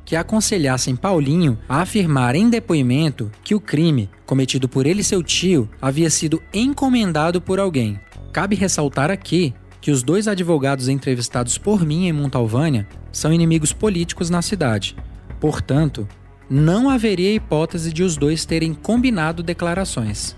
que 0.04 0.16
aconselhassem 0.16 0.94
Paulinho 0.94 1.58
a 1.68 1.80
afirmar 1.80 2.34
em 2.34 2.49
depoimento 2.49 3.30
que 3.42 3.54
o 3.54 3.61
crime, 3.61 4.11
cometido 4.26 4.68
por 4.68 4.87
ele 4.87 5.00
e 5.00 5.04
seu 5.04 5.23
tio, 5.23 5.68
havia 5.80 6.11
sido 6.11 6.42
encomendado 6.52 7.40
por 7.40 7.58
alguém. 7.58 7.99
Cabe 8.32 8.56
ressaltar 8.56 9.11
aqui 9.11 9.54
que 9.80 9.90
os 9.90 10.02
dois 10.02 10.26
advogados 10.28 10.88
entrevistados 10.88 11.58
por 11.58 11.84
mim 11.84 12.06
em 12.06 12.12
Montalvânia 12.12 12.87
são 13.12 13.32
inimigos 13.32 13.73
políticos 13.73 14.30
na 14.30 14.42
cidade. 14.42 14.96
Portanto, 15.40 16.08
não 16.49 16.90
haveria 16.90 17.34
hipótese 17.34 17.92
de 17.92 18.02
os 18.02 18.16
dois 18.16 18.44
terem 18.44 18.75
combinado 18.75 19.42
declarações. 19.42 20.37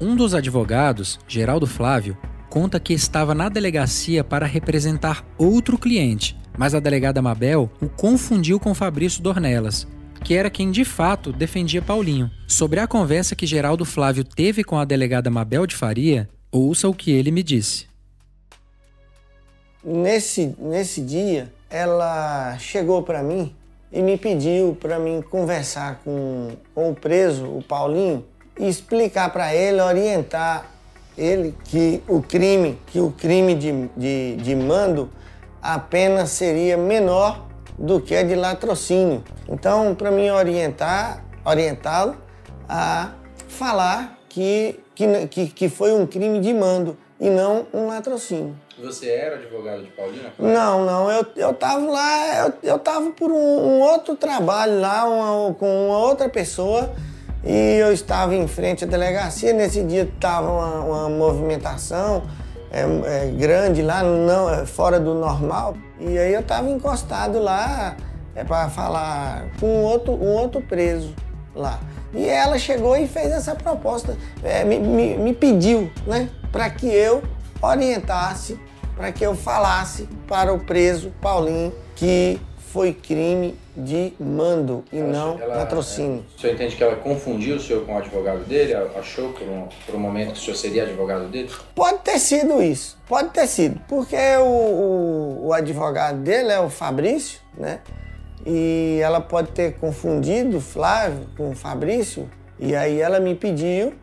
Um 0.00 0.16
dos 0.16 0.34
advogados, 0.34 1.18
Geraldo 1.28 1.66
Flávio, 1.66 2.16
conta 2.50 2.80
que 2.80 2.92
estava 2.92 3.34
na 3.34 3.48
delegacia 3.48 4.22
para 4.24 4.46
representar 4.46 5.24
outro 5.38 5.78
cliente, 5.78 6.36
mas 6.56 6.74
a 6.74 6.80
delegada 6.80 7.22
Mabel 7.22 7.70
o 7.80 7.88
confundiu 7.88 8.60
com 8.60 8.74
Fabrício 8.74 9.22
Dornelas, 9.22 9.86
que 10.24 10.34
era 10.34 10.50
quem 10.50 10.70
de 10.70 10.84
fato 10.84 11.32
defendia 11.32 11.82
Paulinho. 11.82 12.30
Sobre 12.46 12.80
a 12.80 12.86
conversa 12.86 13.34
que 13.34 13.46
Geraldo 13.46 13.84
Flávio 13.84 14.24
teve 14.24 14.62
com 14.62 14.78
a 14.78 14.84
delegada 14.84 15.30
Mabel 15.30 15.66
de 15.66 15.74
Faria, 15.74 16.28
ouça 16.50 16.88
o 16.88 16.94
que 16.94 17.10
ele 17.10 17.30
me 17.30 17.42
disse. 17.42 17.86
Nesse, 19.84 20.54
nesse 20.58 21.00
dia, 21.00 21.52
ela 21.68 22.56
chegou 22.58 23.02
para 23.02 23.22
mim 23.22 23.52
e 23.90 24.00
me 24.00 24.16
pediu 24.16 24.76
para 24.80 24.98
mim 24.98 25.20
conversar 25.22 26.00
com, 26.04 26.50
com 26.74 26.90
o 26.90 26.94
preso, 26.94 27.44
o 27.46 27.62
Paulinho, 27.62 28.24
e 28.58 28.68
explicar 28.68 29.30
para 29.32 29.54
ele, 29.54 29.80
orientar 29.80 30.70
ele 31.16 31.54
que 31.64 32.02
o 32.08 32.22
crime, 32.22 32.78
que 32.86 33.00
o 33.00 33.10
crime 33.10 33.54
de, 33.54 33.88
de, 33.96 34.36
de 34.36 34.54
mando 34.54 35.10
apenas 35.62 36.30
seria 36.30 36.76
menor 36.76 37.46
do 37.78 38.00
que 38.00 38.14
a 38.16 38.22
de 38.22 38.34
latrocínio. 38.34 39.22
Então, 39.48 39.94
para 39.94 40.10
mim 40.10 40.28
orientar, 40.28 41.24
orientá-lo 41.44 42.16
a 42.68 43.12
falar 43.48 44.18
que, 44.28 44.80
que, 44.94 45.46
que 45.46 45.68
foi 45.68 45.92
um 45.92 46.06
crime 46.06 46.40
de 46.40 46.52
mando 46.52 46.96
e 47.20 47.30
não 47.30 47.66
um 47.72 47.86
latrocínio. 47.86 48.56
Você 48.82 49.08
era 49.08 49.36
advogado 49.36 49.82
de 49.82 49.90
Paulina? 49.90 50.32
Não, 50.38 50.84
não. 50.84 51.10
Eu, 51.10 51.24
eu 51.36 51.54
tava 51.54 51.88
lá, 51.88 52.38
eu, 52.38 52.52
eu 52.62 52.78
tava 52.78 53.10
por 53.10 53.30
um, 53.30 53.36
um 53.36 53.80
outro 53.80 54.16
trabalho 54.16 54.80
lá 54.80 55.04
uma, 55.04 55.54
com 55.54 55.86
uma 55.86 55.98
outra 55.98 56.28
pessoa 56.28 56.92
e 57.44 57.76
eu 57.76 57.92
estava 57.92 58.34
em 58.34 58.48
frente 58.48 58.84
à 58.84 58.86
delegacia. 58.86 59.52
Nesse 59.52 59.84
dia 59.84 60.10
tava 60.18 60.50
uma, 60.50 60.80
uma 60.80 61.08
movimentação 61.08 62.24
é, 62.72 62.80
é, 62.80 63.30
grande 63.30 63.82
lá, 63.82 64.02
não, 64.02 64.50
é, 64.50 64.66
fora 64.66 64.98
do 64.98 65.14
normal. 65.14 65.76
E 66.00 66.18
aí 66.18 66.32
eu 66.32 66.42
tava 66.42 66.68
encostado 66.70 67.38
lá 67.38 67.96
é, 68.34 68.42
para 68.42 68.68
falar 68.70 69.44
com 69.60 69.66
um 69.66 69.82
outro, 69.82 70.12
um 70.12 70.32
outro 70.32 70.60
preso 70.60 71.14
lá. 71.54 71.78
E 72.14 72.26
ela 72.26 72.58
chegou 72.58 72.96
e 72.96 73.06
fez 73.06 73.30
essa 73.30 73.54
proposta, 73.54 74.16
é, 74.42 74.64
me, 74.64 74.78
me, 74.78 75.16
me 75.16 75.32
pediu, 75.32 75.90
né, 76.06 76.28
para 76.50 76.68
que 76.68 76.86
eu 76.86 77.22
orientasse 77.62 78.58
para 78.96 79.10
que 79.10 79.24
eu 79.24 79.34
falasse 79.34 80.08
para 80.26 80.52
o 80.52 80.58
preso 80.58 81.12
Paulinho 81.20 81.72
que 81.94 82.40
foi 82.72 82.92
crime 82.92 83.58
de 83.76 84.12
mando 84.20 84.84
e 84.92 84.98
ela, 84.98 85.08
não 85.08 85.40
ela, 85.40 85.56
patrocínio. 85.56 86.24
É, 86.32 86.36
o 86.36 86.40
senhor 86.40 86.54
entende 86.54 86.76
que 86.76 86.82
ela 86.82 86.96
confundiu 86.96 87.56
o 87.56 87.60
senhor 87.60 87.84
com 87.84 87.94
o 87.94 87.98
advogado 87.98 88.44
dele? 88.44 88.74
Achou 88.74 89.32
por 89.32 89.48
um, 89.48 89.68
por 89.86 89.94
um 89.94 89.98
momento 89.98 90.32
que 90.32 90.38
o 90.38 90.42
senhor 90.42 90.56
seria 90.56 90.82
advogado 90.84 91.28
dele? 91.28 91.50
Pode 91.74 91.98
ter 91.98 92.18
sido 92.18 92.62
isso, 92.62 92.98
pode 93.08 93.30
ter 93.30 93.46
sido, 93.46 93.80
porque 93.88 94.16
o, 94.38 94.44
o, 94.44 95.46
o 95.46 95.52
advogado 95.52 96.18
dele 96.18 96.52
é 96.52 96.60
o 96.60 96.68
Fabrício, 96.68 97.40
né? 97.56 97.80
E 98.44 98.98
ela 99.02 99.20
pode 99.20 99.52
ter 99.52 99.74
confundido 99.74 100.56
o 100.56 100.60
Flávio 100.60 101.28
com 101.36 101.50
o 101.50 101.54
Fabrício, 101.54 102.28
e 102.58 102.74
aí 102.74 103.00
ela 103.00 103.20
me 103.20 103.34
pediu 103.34 103.94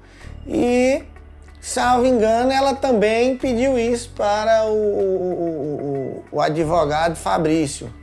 e 0.47 1.03
Salvo 1.61 2.05
engano, 2.05 2.51
ela 2.51 2.73
também 2.73 3.38
pediu 3.38 3.77
isso 3.77 4.11
para 4.15 4.63
o, 4.65 4.73
o, 4.73 6.23
o, 6.31 6.38
o 6.38 6.41
advogado 6.41 7.17
Fabrício. 7.17 7.93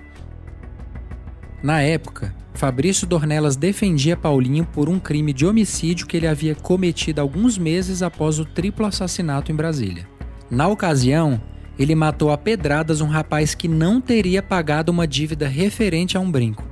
Na 1.66 1.82
época, 1.82 2.32
Fabrício 2.54 3.08
Dornelas 3.08 3.56
defendia 3.56 4.16
Paulinho 4.16 4.64
por 4.72 4.88
um 4.88 5.00
crime 5.00 5.32
de 5.32 5.44
homicídio 5.44 6.06
que 6.06 6.16
ele 6.16 6.28
havia 6.28 6.54
cometido 6.54 7.20
alguns 7.20 7.58
meses 7.58 8.04
após 8.04 8.38
o 8.38 8.44
triplo 8.44 8.86
assassinato 8.86 9.50
em 9.50 9.54
Brasília. 9.56 10.06
Na 10.48 10.68
ocasião, 10.68 11.40
ele 11.76 11.96
matou 11.96 12.30
a 12.30 12.38
pedradas 12.38 13.00
um 13.00 13.08
rapaz 13.08 13.52
que 13.52 13.66
não 13.66 14.00
teria 14.00 14.44
pagado 14.44 14.92
uma 14.92 15.08
dívida 15.08 15.48
referente 15.48 16.16
a 16.16 16.20
um 16.20 16.30
brinco. 16.30 16.62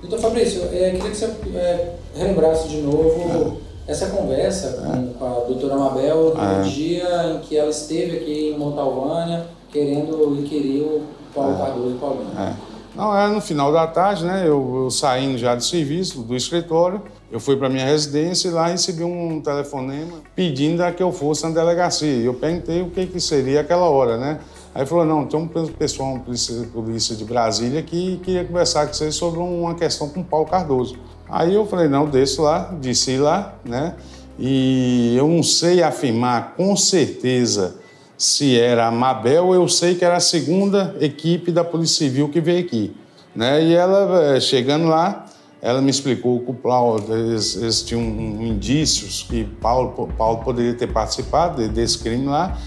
Doutor 0.00 0.18
Fabrício, 0.18 0.64
é, 0.72 0.90
queria 0.90 1.10
que 1.10 1.16
você 1.16 1.26
é, 1.54 1.94
relembrasse 2.16 2.68
de 2.68 2.78
novo 2.78 3.60
essa 3.86 4.08
conversa 4.08 4.72
com, 4.72 5.12
com 5.12 5.24
a 5.24 5.44
doutora 5.44 5.76
Mabel 5.76 6.34
no 6.34 6.40
ah. 6.40 6.62
dia 6.62 7.34
em 7.36 7.38
que 7.46 7.56
ela 7.56 7.70
esteve 7.70 8.16
aqui 8.16 8.50
em 8.50 8.58
Montalvânia 8.58 9.46
querendo 9.70 10.36
inquirir 10.36 10.82
o 10.82 11.02
Paulo 11.32 11.54
ah. 11.54 11.64
Cardoso 11.64 11.94
e 11.94 11.98
Paulinho. 12.00 12.69
É. 13.00 13.02
Não, 13.02 13.16
era 13.16 13.28
no 13.28 13.40
final 13.40 13.72
da 13.72 13.86
tarde, 13.86 14.24
né? 14.24 14.42
Eu, 14.46 14.82
eu 14.84 14.90
saindo 14.90 15.38
já 15.38 15.54
do 15.54 15.64
serviço, 15.64 16.20
do 16.20 16.36
escritório, 16.36 17.02
eu 17.32 17.40
fui 17.40 17.56
para 17.56 17.68
minha 17.68 17.84
residência 17.84 18.48
e 18.48 18.50
lá 18.50 18.66
recebi 18.66 19.02
um 19.02 19.40
telefonema 19.40 20.18
pedindo 20.36 20.82
que 20.92 21.02
eu 21.02 21.10
fosse 21.10 21.44
na 21.44 21.50
delegacia. 21.50 22.22
Eu 22.22 22.34
perguntei 22.34 22.82
o 22.82 22.90
que, 22.90 23.06
que 23.06 23.20
seria 23.20 23.62
aquela 23.62 23.88
hora, 23.88 24.18
né? 24.18 24.40
Aí 24.74 24.86
falou, 24.86 25.04
não, 25.04 25.26
tem 25.26 25.40
um 25.40 25.48
pessoal, 25.48 26.10
uma 26.10 26.20
polícia, 26.20 26.68
polícia 26.72 27.16
de 27.16 27.24
Brasília 27.24 27.82
que 27.82 28.18
queria 28.18 28.44
conversar 28.44 28.86
com 28.86 28.92
você 28.92 29.10
sobre 29.10 29.40
uma 29.40 29.74
questão 29.74 30.08
com 30.08 30.20
o 30.20 30.24
Paulo 30.24 30.46
Cardoso. 30.46 30.96
Aí 31.28 31.54
eu 31.54 31.66
falei, 31.66 31.88
não, 31.88 32.08
desço 32.08 32.42
lá, 32.42 32.72
desci 32.80 33.16
lá, 33.16 33.54
né? 33.64 33.96
E 34.38 35.16
eu 35.16 35.26
não 35.26 35.42
sei 35.42 35.82
afirmar 35.82 36.54
com 36.56 36.76
certeza 36.76 37.79
se 38.20 38.60
era 38.60 38.86
a 38.86 38.90
Mabel, 38.90 39.54
eu 39.54 39.66
sei 39.66 39.94
que 39.94 40.04
era 40.04 40.16
a 40.16 40.20
segunda 40.20 40.94
equipe 41.00 41.50
da 41.50 41.64
Polícia 41.64 42.06
Civil 42.06 42.28
que 42.28 42.38
veio 42.38 42.60
aqui. 42.60 42.94
Né? 43.34 43.64
E 43.64 43.74
ela, 43.74 44.36
eh, 44.36 44.40
chegando 44.40 44.88
lá, 44.88 45.24
ela 45.62 45.80
me 45.80 45.88
explicou 45.88 46.38
que 46.40 46.50
o 46.50 46.54
Paulo, 46.54 47.02
eles, 47.08 47.56
eles 47.56 47.80
tinham 47.80 48.02
indícios 48.02 49.26
que 49.26 49.44
Paulo, 49.44 50.06
Paulo 50.18 50.44
poderia 50.44 50.74
ter 50.74 50.88
participado 50.88 51.66
desse 51.68 51.96
crime 51.96 52.26
lá 52.26 52.58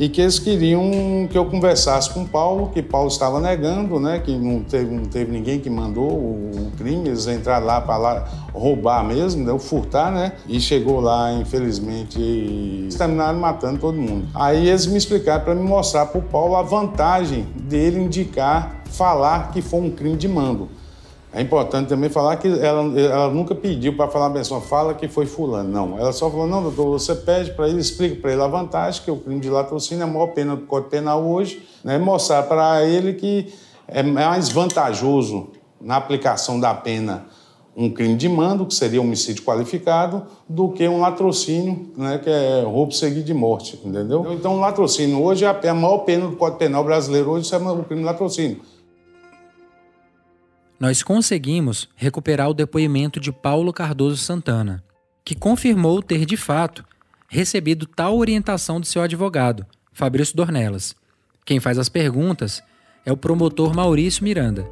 e 0.00 0.08
que 0.08 0.22
eles 0.22 0.38
queriam 0.38 1.28
que 1.30 1.36
eu 1.36 1.44
conversasse 1.44 2.08
com 2.08 2.24
Paulo, 2.24 2.70
que 2.70 2.80
Paulo 2.80 3.08
estava 3.08 3.38
negando, 3.38 4.00
né, 4.00 4.18
que 4.18 4.34
não 4.34 4.62
teve, 4.62 4.90
não 4.90 5.04
teve 5.04 5.30
ninguém 5.30 5.60
que 5.60 5.68
mandou 5.68 6.10
o, 6.10 6.72
crime, 6.78 7.06
eles 7.06 7.26
entraram 7.26 7.66
lá 7.66 7.82
para 7.82 7.98
lá 7.98 8.28
roubar 8.54 9.04
mesmo, 9.04 9.44
né, 9.44 9.58
furtar, 9.58 10.10
né, 10.10 10.32
e 10.48 10.58
chegou 10.58 11.00
lá, 11.00 11.30
infelizmente, 11.34 12.18
e 12.18 12.88
terminaram 12.96 13.38
matando 13.38 13.78
todo 13.78 13.98
mundo. 13.98 14.26
Aí 14.34 14.68
eles 14.68 14.86
me 14.86 14.96
explicaram 14.96 15.44
para 15.44 15.54
me 15.54 15.62
mostrar 15.62 16.06
para 16.06 16.18
o 16.18 16.22
Paulo 16.22 16.56
a 16.56 16.62
vantagem 16.62 17.46
dele 17.54 18.00
indicar, 18.00 18.82
falar 18.86 19.50
que 19.50 19.60
foi 19.60 19.80
um 19.82 19.90
crime 19.90 20.16
de 20.16 20.26
mando. 20.26 20.79
É 21.32 21.40
importante 21.40 21.88
também 21.88 22.10
falar 22.10 22.36
que 22.36 22.48
ela, 22.48 22.98
ela 22.98 23.30
nunca 23.30 23.54
pediu 23.54 23.96
para 23.96 24.08
falar 24.08 24.26
a 24.26 24.30
pessoa, 24.30 24.60
fala 24.60 24.94
que 24.94 25.06
foi 25.06 25.26
fulano. 25.26 25.68
Não, 25.68 25.98
ela 25.98 26.12
só 26.12 26.28
falou, 26.28 26.46
não, 26.46 26.60
doutor, 26.60 26.98
você 26.98 27.14
pede 27.14 27.52
para 27.52 27.68
ele, 27.68 27.78
explica 27.78 28.16
para 28.16 28.32
ele 28.32 28.42
a 28.42 28.48
vantagem, 28.48 29.02
que 29.02 29.10
o 29.10 29.16
crime 29.16 29.40
de 29.40 29.48
latrocínio 29.48 30.02
é 30.02 30.04
a 30.04 30.08
maior 30.08 30.28
pena 30.28 30.56
do 30.56 30.66
Código 30.66 30.90
Penal 30.90 31.24
hoje, 31.24 31.62
né? 31.84 31.98
mostrar 31.98 32.42
para 32.42 32.84
ele 32.84 33.12
que 33.12 33.52
é 33.86 34.02
mais 34.02 34.48
vantajoso 34.48 35.48
na 35.80 35.96
aplicação 35.96 36.58
da 36.58 36.74
pena 36.74 37.26
um 37.76 37.88
crime 37.88 38.16
de 38.16 38.28
mando, 38.28 38.66
que 38.66 38.74
seria 38.74 39.00
homicídio 39.00 39.44
qualificado, 39.44 40.26
do 40.48 40.70
que 40.70 40.86
um 40.88 41.00
latrocínio, 41.00 41.92
né, 41.96 42.18
que 42.18 42.28
é 42.28 42.62
roubo 42.62 42.92
seguido 42.92 43.24
de 43.24 43.32
morte, 43.32 43.80
entendeu? 43.82 44.26
Então, 44.32 44.56
o 44.56 44.60
latrocínio 44.60 45.22
hoje 45.22 45.44
é 45.44 45.68
a 45.68 45.74
maior 45.74 45.98
pena 45.98 46.26
do 46.26 46.36
Código 46.36 46.58
Penal 46.58 46.82
brasileiro, 46.82 47.30
hoje 47.30 47.54
é 47.54 47.56
o 47.56 47.84
crime 47.84 48.02
de 48.02 48.06
latrocínio 48.06 48.60
nós 50.80 51.02
conseguimos 51.02 51.90
recuperar 51.94 52.48
o 52.48 52.54
depoimento 52.54 53.20
de 53.20 53.30
Paulo 53.30 53.70
Cardoso 53.70 54.16
Santana, 54.16 54.82
que 55.22 55.34
confirmou 55.34 56.02
ter 56.02 56.24
de 56.24 56.38
fato 56.38 56.82
recebido 57.28 57.84
tal 57.84 58.16
orientação 58.16 58.80
de 58.80 58.88
seu 58.88 59.02
advogado, 59.02 59.66
Fabrício 59.92 60.34
Dornelas. 60.34 60.96
Quem 61.44 61.60
faz 61.60 61.78
as 61.78 61.90
perguntas 61.90 62.62
é 63.04 63.12
o 63.12 63.16
promotor 63.16 63.74
Maurício 63.74 64.24
Miranda. 64.24 64.66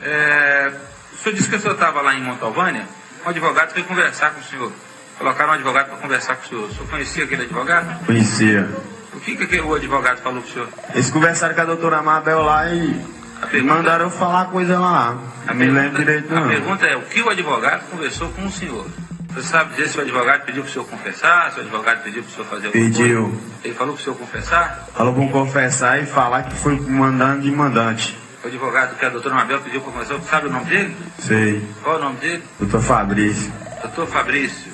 É, 0.00 0.72
o 1.12 1.16
senhor 1.16 1.34
disse 1.34 1.50
que 1.50 1.56
o 1.56 1.60
senhor 1.60 1.74
estava 1.74 2.00
lá 2.00 2.14
em 2.14 2.22
Montalvânia, 2.22 2.86
um 3.26 3.28
advogado 3.28 3.72
foi 3.72 3.82
conversar 3.82 4.32
com 4.34 4.40
o 4.40 4.44
senhor. 4.44 4.72
Colocaram 5.18 5.50
um 5.50 5.54
advogado 5.54 5.88
para 5.88 5.96
conversar 5.96 6.36
com 6.36 6.46
o 6.46 6.48
senhor. 6.48 6.68
O 6.68 6.72
senhor 6.72 6.88
conhecia 6.88 7.24
aquele 7.24 7.42
advogado? 7.42 8.06
Conhecia. 8.06 8.68
O 9.14 9.20
que, 9.20 9.36
que 9.36 9.60
o 9.60 9.74
advogado 9.74 10.18
falou 10.18 10.42
com 10.42 10.48
o 10.48 10.52
senhor? 10.52 10.68
Eles 10.94 11.10
conversaram 11.10 11.54
com 11.54 11.60
a 11.60 11.64
doutora 11.64 12.02
Mabel 12.02 12.42
lá 12.42 12.72
e 12.72 13.21
Pergunta, 13.46 13.74
Mandaram 13.74 14.04
eu 14.06 14.10
falar 14.10 14.46
coisa 14.46 14.78
lá. 14.78 15.18
A 15.46 15.54
não 15.54 15.72
lembro 15.74 15.98
direito 15.98 16.32
não. 16.32 16.44
A 16.44 16.48
pergunta 16.48 16.86
é, 16.86 16.96
o 16.96 17.02
que 17.02 17.20
o 17.22 17.28
advogado 17.28 17.88
conversou 17.90 18.28
com 18.30 18.46
o 18.46 18.50
senhor? 18.50 18.86
Você 19.34 19.48
sabe 19.48 19.70
dizer 19.74 19.88
se 19.88 19.98
o 19.98 20.02
advogado 20.02 20.44
pediu 20.44 20.62
para 20.62 20.68
o 20.70 20.72
senhor 20.72 20.84
confessar, 20.86 21.50
se 21.52 21.58
o 21.58 21.62
advogado 21.62 22.02
pediu 22.02 22.22
para 22.22 22.30
o 22.30 22.34
senhor 22.34 22.46
fazer 22.46 22.66
alguma 22.66 22.84
Pediu. 22.84 23.22
Coisa? 23.22 23.38
Ele 23.64 23.74
falou 23.74 23.94
para 23.94 24.00
o 24.00 24.04
senhor 24.04 24.16
confessar? 24.16 24.88
Falou 24.94 25.14
para 25.14 25.28
confessar 25.28 26.02
e 26.02 26.06
falar 26.06 26.42
que 26.44 26.54
foi 26.56 26.78
mandando 26.78 27.42
de 27.42 27.50
mandante. 27.50 28.18
O 28.44 28.46
advogado 28.46 28.96
que 28.96 29.04
a 29.04 29.08
doutora 29.08 29.34
Mabel 29.34 29.60
pediu 29.60 29.80
para 29.80 29.92
confessar, 29.92 30.20
sabe 30.28 30.48
o 30.48 30.50
nome 30.50 30.66
dele? 30.66 30.96
Sei. 31.18 31.66
Qual 31.82 31.96
é 31.96 31.98
o 31.98 32.02
nome 32.02 32.16
dele? 32.16 32.42
Doutor 32.58 32.82
Fabrício. 32.82 33.52
Doutor 33.82 34.06
Fabrício. 34.06 34.72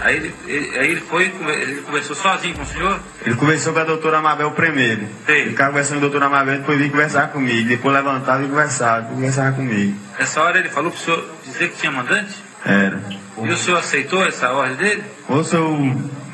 Aí 0.00 0.16
ele, 0.16 0.34
ele, 0.46 0.78
aí 0.78 0.90
ele 0.90 1.00
foi, 1.00 1.24
ele 1.24 1.82
conversou 1.82 2.14
sozinho 2.14 2.54
com 2.54 2.62
o 2.62 2.66
senhor? 2.66 3.00
Ele 3.24 3.34
conversou 3.34 3.72
com 3.72 3.78
a 3.78 3.84
doutora 3.84 4.20
Mabel 4.20 4.50
primeiro. 4.52 5.06
Sim. 5.26 5.32
Ele 5.32 5.50
ficava 5.50 5.70
conversando 5.70 6.00
com 6.00 6.06
a 6.06 6.08
doutora 6.08 6.28
Mabel, 6.28 6.58
depois 6.58 6.78
veio 6.78 6.90
conversar 6.90 7.32
comigo. 7.32 7.68
Depois 7.68 7.94
levantava 7.94 8.44
e 8.44 8.48
conversava, 8.48 9.08
conversava 9.08 9.56
comigo. 9.56 9.96
Nessa 10.18 10.42
hora 10.42 10.58
ele 10.58 10.68
falou 10.68 10.90
pro 10.90 11.00
senhor 11.00 11.24
dizer 11.44 11.70
que 11.70 11.78
tinha 11.78 11.92
mandante? 11.92 12.34
Era. 12.64 13.00
E 13.42 13.48
o 13.48 13.56
senhor 13.56 13.78
aceitou 13.78 14.24
essa 14.24 14.50
ordem 14.52 14.76
dele? 14.76 15.04
Ou 15.28 15.44
se 15.44 15.54
eu 15.54 15.70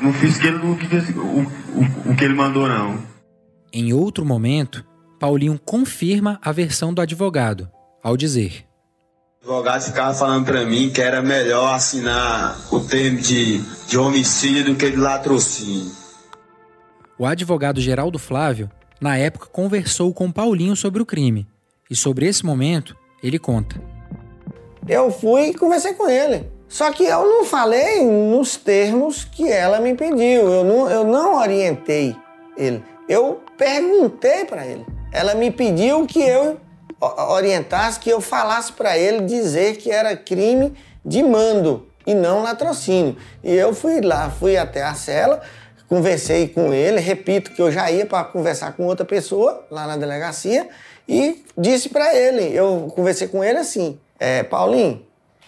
não 0.01 0.13
fiz 0.13 0.37
que 0.37 0.47
ele, 0.47 0.57
o, 0.57 0.71
o, 0.71 1.41
o, 1.41 2.11
o 2.11 2.15
que 2.15 2.23
ele 2.23 2.33
mandou, 2.33 2.67
não. 2.67 2.97
Em 3.71 3.93
outro 3.93 4.25
momento, 4.25 4.85
Paulinho 5.19 5.59
confirma 5.63 6.39
a 6.41 6.51
versão 6.51 6.93
do 6.93 7.01
advogado, 7.01 7.69
ao 8.03 8.17
dizer: 8.17 8.65
o 9.45 9.49
advogado 9.49 9.81
ficava 9.83 10.13
falando 10.13 10.45
para 10.45 10.65
mim 10.65 10.89
que 10.89 11.01
era 11.01 11.21
melhor 11.21 11.73
assinar 11.73 12.57
o 12.71 12.79
termo 12.79 13.19
de, 13.19 13.59
de 13.87 13.97
homicídio 13.97 14.65
do 14.65 14.75
que 14.75 14.89
de 14.89 14.95
latrocínio. 14.95 15.91
O 17.19 17.25
advogado 17.25 17.81
Geraldo 17.81 18.17
Flávio, 18.17 18.71
na 19.01 19.17
época, 19.17 19.47
conversou 19.47 20.13
com 20.13 20.31
Paulinho 20.31 20.77
sobre 20.77 21.01
o 21.01 21.05
crime. 21.05 21.45
E 21.89 21.95
sobre 21.95 22.25
esse 22.25 22.45
momento, 22.45 22.95
ele 23.21 23.37
conta. 23.37 23.75
Eu 24.87 25.11
fui 25.11 25.49
e 25.49 25.53
conversei 25.53 25.93
com 25.93 26.09
ele. 26.09 26.49
Só 26.69 26.91
que 26.91 27.03
eu 27.03 27.25
não 27.25 27.43
falei 27.43 28.03
nos 28.05 28.55
termos 28.55 29.25
que 29.25 29.51
ela 29.51 29.81
me 29.81 29.93
pediu. 29.93 30.47
Eu 30.47 30.63
não, 30.63 30.89
eu 30.89 31.03
não 31.03 31.35
orientei 31.35 32.15
ele. 32.57 32.81
Eu 33.09 33.41
perguntei 33.57 34.45
para 34.45 34.65
ele. 34.65 34.85
Ela 35.11 35.35
me 35.35 35.51
pediu 35.51 36.07
que 36.07 36.21
eu 36.21 36.57
orientasse, 37.29 37.99
que 37.99 38.09
eu 38.09 38.21
falasse 38.21 38.71
para 38.73 38.97
ele 38.97 39.21
dizer 39.21 39.77
que 39.77 39.91
era 39.91 40.15
crime 40.15 40.73
de 41.03 41.21
mando 41.23 41.87
e 42.05 42.13
não 42.13 42.43
latrocínio. 42.43 43.17
E 43.43 43.53
eu 43.53 43.73
fui 43.73 44.01
lá, 44.01 44.29
fui 44.29 44.57
até 44.57 44.83
a 44.83 44.93
cela, 44.93 45.41
conversei 45.87 46.47
com 46.47 46.73
ele, 46.73 46.99
repito 46.99 47.51
que 47.51 47.61
eu 47.61 47.71
já 47.71 47.89
ia 47.91 48.05
para 48.05 48.23
conversar 48.23 48.73
com 48.73 48.85
outra 48.85 49.05
pessoa 49.05 49.65
lá 49.69 49.85
na 49.85 49.97
delegacia 49.97 50.67
e 51.07 51.43
disse 51.57 51.89
para 51.89 52.15
ele, 52.15 52.55
eu 52.55 52.91
conversei 52.95 53.27
com 53.27 53.43
ele 53.43 53.59
assim, 53.59 53.99
é, 54.19 54.43
Paulinho, 54.43 55.05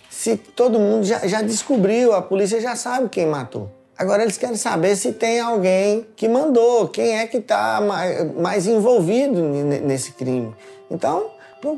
se 0.09 0.37
todo 0.37 0.79
mundo 0.79 1.05
já, 1.05 1.25
já 1.27 1.41
descobriu, 1.41 2.13
a 2.13 2.21
polícia 2.21 2.59
já 2.61 2.75
sabe 2.75 3.09
quem 3.09 3.25
matou. 3.25 3.69
Agora 3.97 4.23
eles 4.23 4.37
querem 4.37 4.57
saber 4.57 4.95
se 4.97 5.13
tem 5.13 5.39
alguém 5.39 6.05
que 6.15 6.27
mandou, 6.27 6.89
quem 6.89 7.17
é 7.17 7.27
que 7.27 7.37
está 7.37 7.79
mais, 7.79 8.33
mais 8.33 8.67
envolvido 8.67 9.41
nesse 9.41 10.11
crime. 10.11 10.53
Então, 10.91 11.31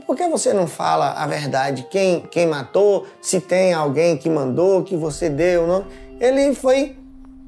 por 0.06 0.15
que 0.15 0.28
você 0.28 0.54
não 0.54 0.67
fala 0.67 1.12
a 1.12 1.26
verdade? 1.26 1.88
Quem, 1.89 2.21
quem 2.30 2.45
matou? 2.45 3.06
Se 3.21 3.39
tem 3.39 3.73
alguém 3.73 4.17
que 4.17 4.30
mandou, 4.30 4.84
que 4.84 4.95
você 4.95 5.30
deu? 5.30 5.65
Não? 5.65 5.86
Ele 6.19 6.54
foi 6.54 6.95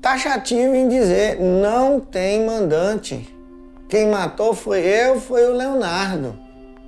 taxativo 0.02 0.75
em 0.75 0.88
dizer: 0.88 1.39
não 1.39 1.99
tem 1.99 2.45
mandante. 2.45 3.36
Quem 3.88 4.08
matou 4.08 4.54
foi 4.54 4.80
eu, 4.80 5.19
foi 5.19 5.45
o 5.45 5.54
Leonardo. 5.54 6.36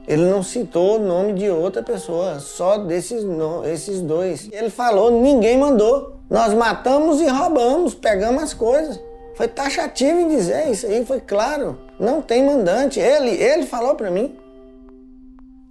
Ele 0.08 0.26
não 0.26 0.42
citou 0.44 0.98
o 0.98 1.00
nome 1.00 1.34
de 1.34 1.50
outra 1.50 1.84
pessoa, 1.84 2.40
só 2.40 2.78
desses 2.78 3.24
esses 3.72 4.02
dois. 4.02 4.50
Ele 4.52 4.70
falou: 4.70 5.12
ninguém 5.12 5.58
mandou. 5.58 6.18
Nós 6.30 6.54
matamos 6.54 7.20
e 7.20 7.28
roubamos, 7.28 7.94
pegamos 7.94 8.42
as 8.44 8.54
coisas. 8.54 9.00
Foi 9.36 9.48
taxativo 9.48 10.20
em 10.20 10.28
dizer 10.28 10.70
isso 10.70 10.86
aí, 10.86 11.06
foi 11.06 11.20
claro. 11.20 11.78
Não 12.00 12.22
tem 12.22 12.44
mandante. 12.44 13.00
Ele, 13.00 13.32
ele 13.32 13.66
falou 13.66 13.96
para 13.96 14.12
mim. 14.12 14.38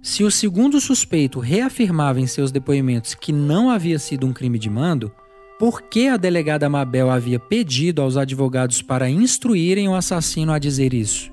Se 0.01 0.23
o 0.23 0.31
segundo 0.31 0.81
suspeito 0.81 1.39
reafirmava 1.39 2.19
em 2.19 2.25
seus 2.25 2.51
depoimentos 2.51 3.13
que 3.13 3.31
não 3.31 3.69
havia 3.69 3.99
sido 3.99 4.25
um 4.25 4.33
crime 4.33 4.57
de 4.57 4.67
mando, 4.67 5.13
por 5.59 5.83
que 5.83 6.07
a 6.07 6.17
delegada 6.17 6.67
Mabel 6.67 7.11
havia 7.11 7.39
pedido 7.39 8.01
aos 8.01 8.17
advogados 8.17 8.81
para 8.81 9.07
instruírem 9.07 9.87
o 9.87 9.93
assassino 9.93 10.51
a 10.51 10.57
dizer 10.57 10.91
isso? 10.91 11.31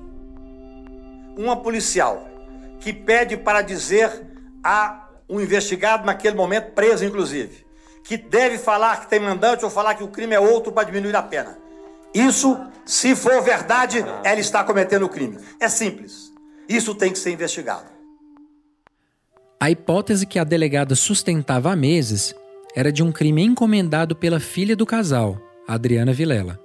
Uma 1.35 1.57
policial 1.57 2.29
que 2.79 2.93
pede 2.93 3.35
para 3.37 3.63
dizer 3.63 4.27
a 4.63 5.09
um 5.27 5.41
investigado 5.41 6.05
naquele 6.05 6.35
momento, 6.35 6.73
preso 6.73 7.03
inclusive, 7.03 7.65
que 8.03 8.17
deve 8.17 8.59
falar 8.59 9.01
que 9.01 9.09
tem 9.09 9.19
mandante 9.19 9.65
ou 9.65 9.71
falar 9.71 9.95
que 9.95 10.03
o 10.03 10.09
crime 10.09 10.35
é 10.35 10.39
outro 10.39 10.71
para 10.71 10.83
diminuir 10.83 11.15
a 11.15 11.23
pena. 11.23 11.57
Isso, 12.13 12.55
se 12.85 13.15
for 13.15 13.41
verdade, 13.41 14.05
ela 14.23 14.39
está 14.39 14.63
cometendo 14.63 15.07
o 15.07 15.09
crime. 15.09 15.39
É 15.59 15.67
simples. 15.67 16.31
Isso 16.67 16.93
tem 16.93 17.11
que 17.11 17.17
ser 17.17 17.31
investigado. 17.31 17.98
A 19.61 19.69
hipótese 19.69 20.25
que 20.25 20.39
a 20.39 20.45
delegada 20.45 20.95
sustentava 20.95 21.69
há 21.69 21.75
meses 21.75 22.33
era 22.73 22.93
de 22.93 23.03
um 23.03 23.11
crime 23.11 23.43
encomendado 23.43 24.15
pela 24.15 24.39
filha 24.39 24.73
do 24.73 24.85
casal, 24.85 25.37
Adriana 25.67 26.13
Vilela. 26.13 26.57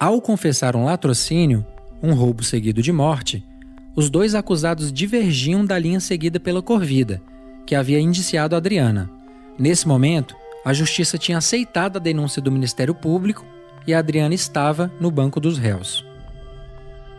Ao 0.00 0.20
confessar 0.20 0.74
um 0.74 0.84
latrocínio, 0.84 1.64
um 2.02 2.12
roubo 2.12 2.42
seguido 2.42 2.82
de 2.82 2.90
morte, 2.90 3.46
os 3.94 4.10
dois 4.10 4.34
acusados 4.34 4.92
divergiam 4.92 5.64
da 5.64 5.78
linha 5.78 6.00
seguida 6.00 6.40
pela 6.40 6.60
Corvida, 6.60 7.22
que 7.64 7.76
havia 7.76 8.00
indiciado 8.00 8.56
Adriana. 8.56 9.08
Nesse 9.56 9.86
momento, 9.86 10.34
a 10.64 10.72
justiça 10.72 11.16
tinha 11.16 11.38
aceitado 11.38 11.98
a 11.98 12.00
denúncia 12.00 12.42
do 12.42 12.50
Ministério 12.50 12.96
Público 12.96 13.46
e 13.86 13.94
Adriana 13.94 14.34
estava 14.34 14.90
no 15.00 15.08
banco 15.08 15.38
dos 15.38 15.56
réus. 15.56 16.04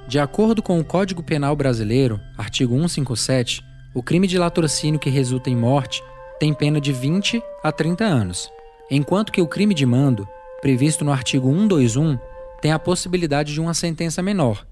De 0.09 0.19
acordo 0.19 0.61
com 0.61 0.77
o 0.77 0.83
Código 0.83 1.23
Penal 1.23 1.55
Brasileiro, 1.55 2.19
artigo 2.37 2.73
157, 2.75 3.70
o 3.93 4.01
crime 4.01 4.25
de 4.25 4.37
latrocínio 4.37 4.99
que 4.99 5.09
resulta 5.09 5.49
em 5.49 5.55
morte 5.55 6.03
tem 6.39 6.53
pena 6.53 6.79
de 6.79 6.93
20 6.93 7.43
a 7.63 7.71
30 7.71 8.03
anos, 8.03 8.51
enquanto 8.89 9.31
que 9.31 9.41
o 9.41 9.47
crime 9.47 9.73
de 9.73 9.85
mando, 9.85 10.27
previsto 10.61 11.03
no 11.03 11.11
artigo 11.11 11.51
121, 11.51 12.17
tem 12.61 12.71
a 12.71 12.79
possibilidade 12.79 13.53
de 13.53 13.59
uma 13.59 13.73
sentença 13.73 14.21
menor, 14.21 14.65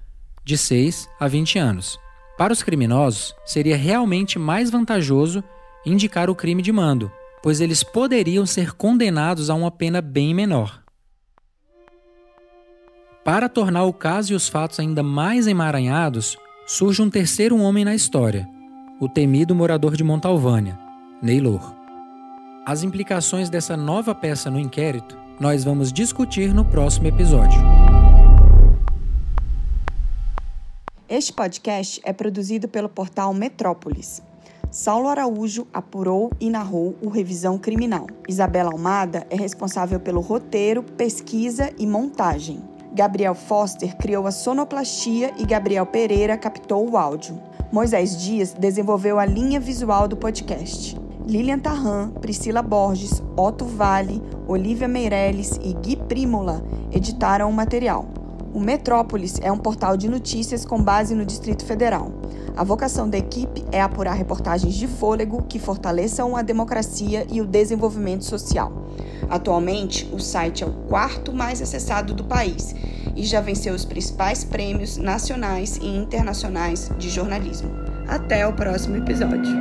de 0.44 0.56
6 0.56 1.08
a 1.18 1.28
20 1.28 1.58
anos. 1.58 1.98
Para 2.38 2.52
os 2.52 2.62
criminosos, 2.62 3.34
seria 3.44 3.76
realmente 3.76 4.38
mais 4.38 4.70
vantajoso 4.70 5.44
indicar 5.84 6.30
o 6.30 6.34
crime 6.34 6.62
de 6.62 6.72
mando, 6.72 7.12
pois 7.42 7.60
eles 7.60 7.82
poderiam 7.82 8.46
ser 8.46 8.72
condenados 8.72 9.50
a 9.50 9.54
uma 9.54 9.70
pena 9.70 10.00
bem 10.00 10.34
menor. 10.34 10.82
Para 13.22 13.48
tornar 13.48 13.84
o 13.84 13.92
caso 13.92 14.32
e 14.32 14.36
os 14.36 14.48
fatos 14.48 14.80
ainda 14.80 15.02
mais 15.02 15.46
emaranhados, 15.46 16.38
surge 16.66 17.02
um 17.02 17.10
terceiro 17.10 17.58
homem 17.58 17.84
na 17.84 17.94
história, 17.94 18.48
o 19.00 19.08
temido 19.08 19.54
morador 19.54 19.96
de 19.96 20.04
Montalvânia, 20.04 20.78
Neylor. 21.22 21.74
As 22.66 22.82
implicações 22.82 23.48
dessa 23.48 23.74
nova 23.74 24.14
peça 24.14 24.50
no 24.50 24.60
inquérito 24.60 25.18
nós 25.40 25.64
vamos 25.64 25.90
discutir 25.90 26.52
no 26.52 26.66
próximo 26.66 27.06
episódio. 27.06 27.58
Este 31.08 31.32
podcast 31.32 31.98
é 32.04 32.12
produzido 32.12 32.68
pelo 32.68 32.90
portal 32.90 33.32
Metrópolis. 33.32 34.22
Saulo 34.70 35.08
Araújo 35.08 35.66
apurou 35.72 36.30
e 36.38 36.50
narrou 36.50 36.94
o 37.00 37.08
Revisão 37.08 37.58
Criminal. 37.58 38.06
Isabela 38.28 38.70
Almada 38.70 39.26
é 39.30 39.34
responsável 39.34 39.98
pelo 39.98 40.20
roteiro, 40.20 40.82
pesquisa 40.82 41.72
e 41.78 41.86
montagem. 41.86 42.62
Gabriel 42.92 43.34
Foster 43.34 43.96
criou 43.96 44.26
a 44.26 44.32
sonoplastia 44.32 45.32
e 45.38 45.44
Gabriel 45.44 45.86
Pereira 45.86 46.36
captou 46.36 46.90
o 46.90 46.96
áudio. 46.96 47.40
Moisés 47.70 48.20
Dias 48.20 48.52
desenvolveu 48.52 49.18
a 49.18 49.24
linha 49.24 49.60
visual 49.60 50.08
do 50.08 50.16
podcast. 50.16 50.98
Lilian 51.24 51.60
Tarran, 51.60 52.10
Priscila 52.10 52.62
Borges, 52.62 53.22
Otto 53.36 53.64
Vale, 53.64 54.20
Olivia 54.48 54.88
Meirelles 54.88 55.60
e 55.62 55.72
Gui 55.74 55.94
Prímola 55.94 56.64
editaram 56.90 57.48
o 57.48 57.52
material. 57.52 58.06
O 58.52 58.58
Metrópolis 58.58 59.38
é 59.40 59.52
um 59.52 59.58
portal 59.58 59.96
de 59.96 60.08
notícias 60.08 60.64
com 60.64 60.82
base 60.82 61.14
no 61.14 61.24
Distrito 61.24 61.64
Federal. 61.64 62.10
A 62.56 62.64
vocação 62.64 63.08
da 63.08 63.16
equipe 63.16 63.64
é 63.70 63.80
apurar 63.80 64.14
reportagens 64.14 64.74
de 64.74 64.88
fôlego 64.88 65.42
que 65.48 65.58
fortaleçam 65.58 66.36
a 66.36 66.42
democracia 66.42 67.26
e 67.30 67.40
o 67.40 67.46
desenvolvimento 67.46 68.24
social. 68.24 68.72
Atualmente, 69.28 70.10
o 70.12 70.18
site 70.18 70.64
é 70.64 70.66
o 70.66 70.72
quarto 70.88 71.32
mais 71.32 71.62
acessado 71.62 72.12
do 72.12 72.24
país 72.24 72.74
e 73.14 73.24
já 73.24 73.40
venceu 73.40 73.72
os 73.72 73.84
principais 73.84 74.42
prêmios 74.42 74.96
nacionais 74.96 75.76
e 75.76 75.86
internacionais 75.86 76.90
de 76.98 77.08
jornalismo. 77.08 77.70
Até 78.08 78.44
o 78.46 78.52
próximo 78.52 78.96
episódio. 78.96 79.54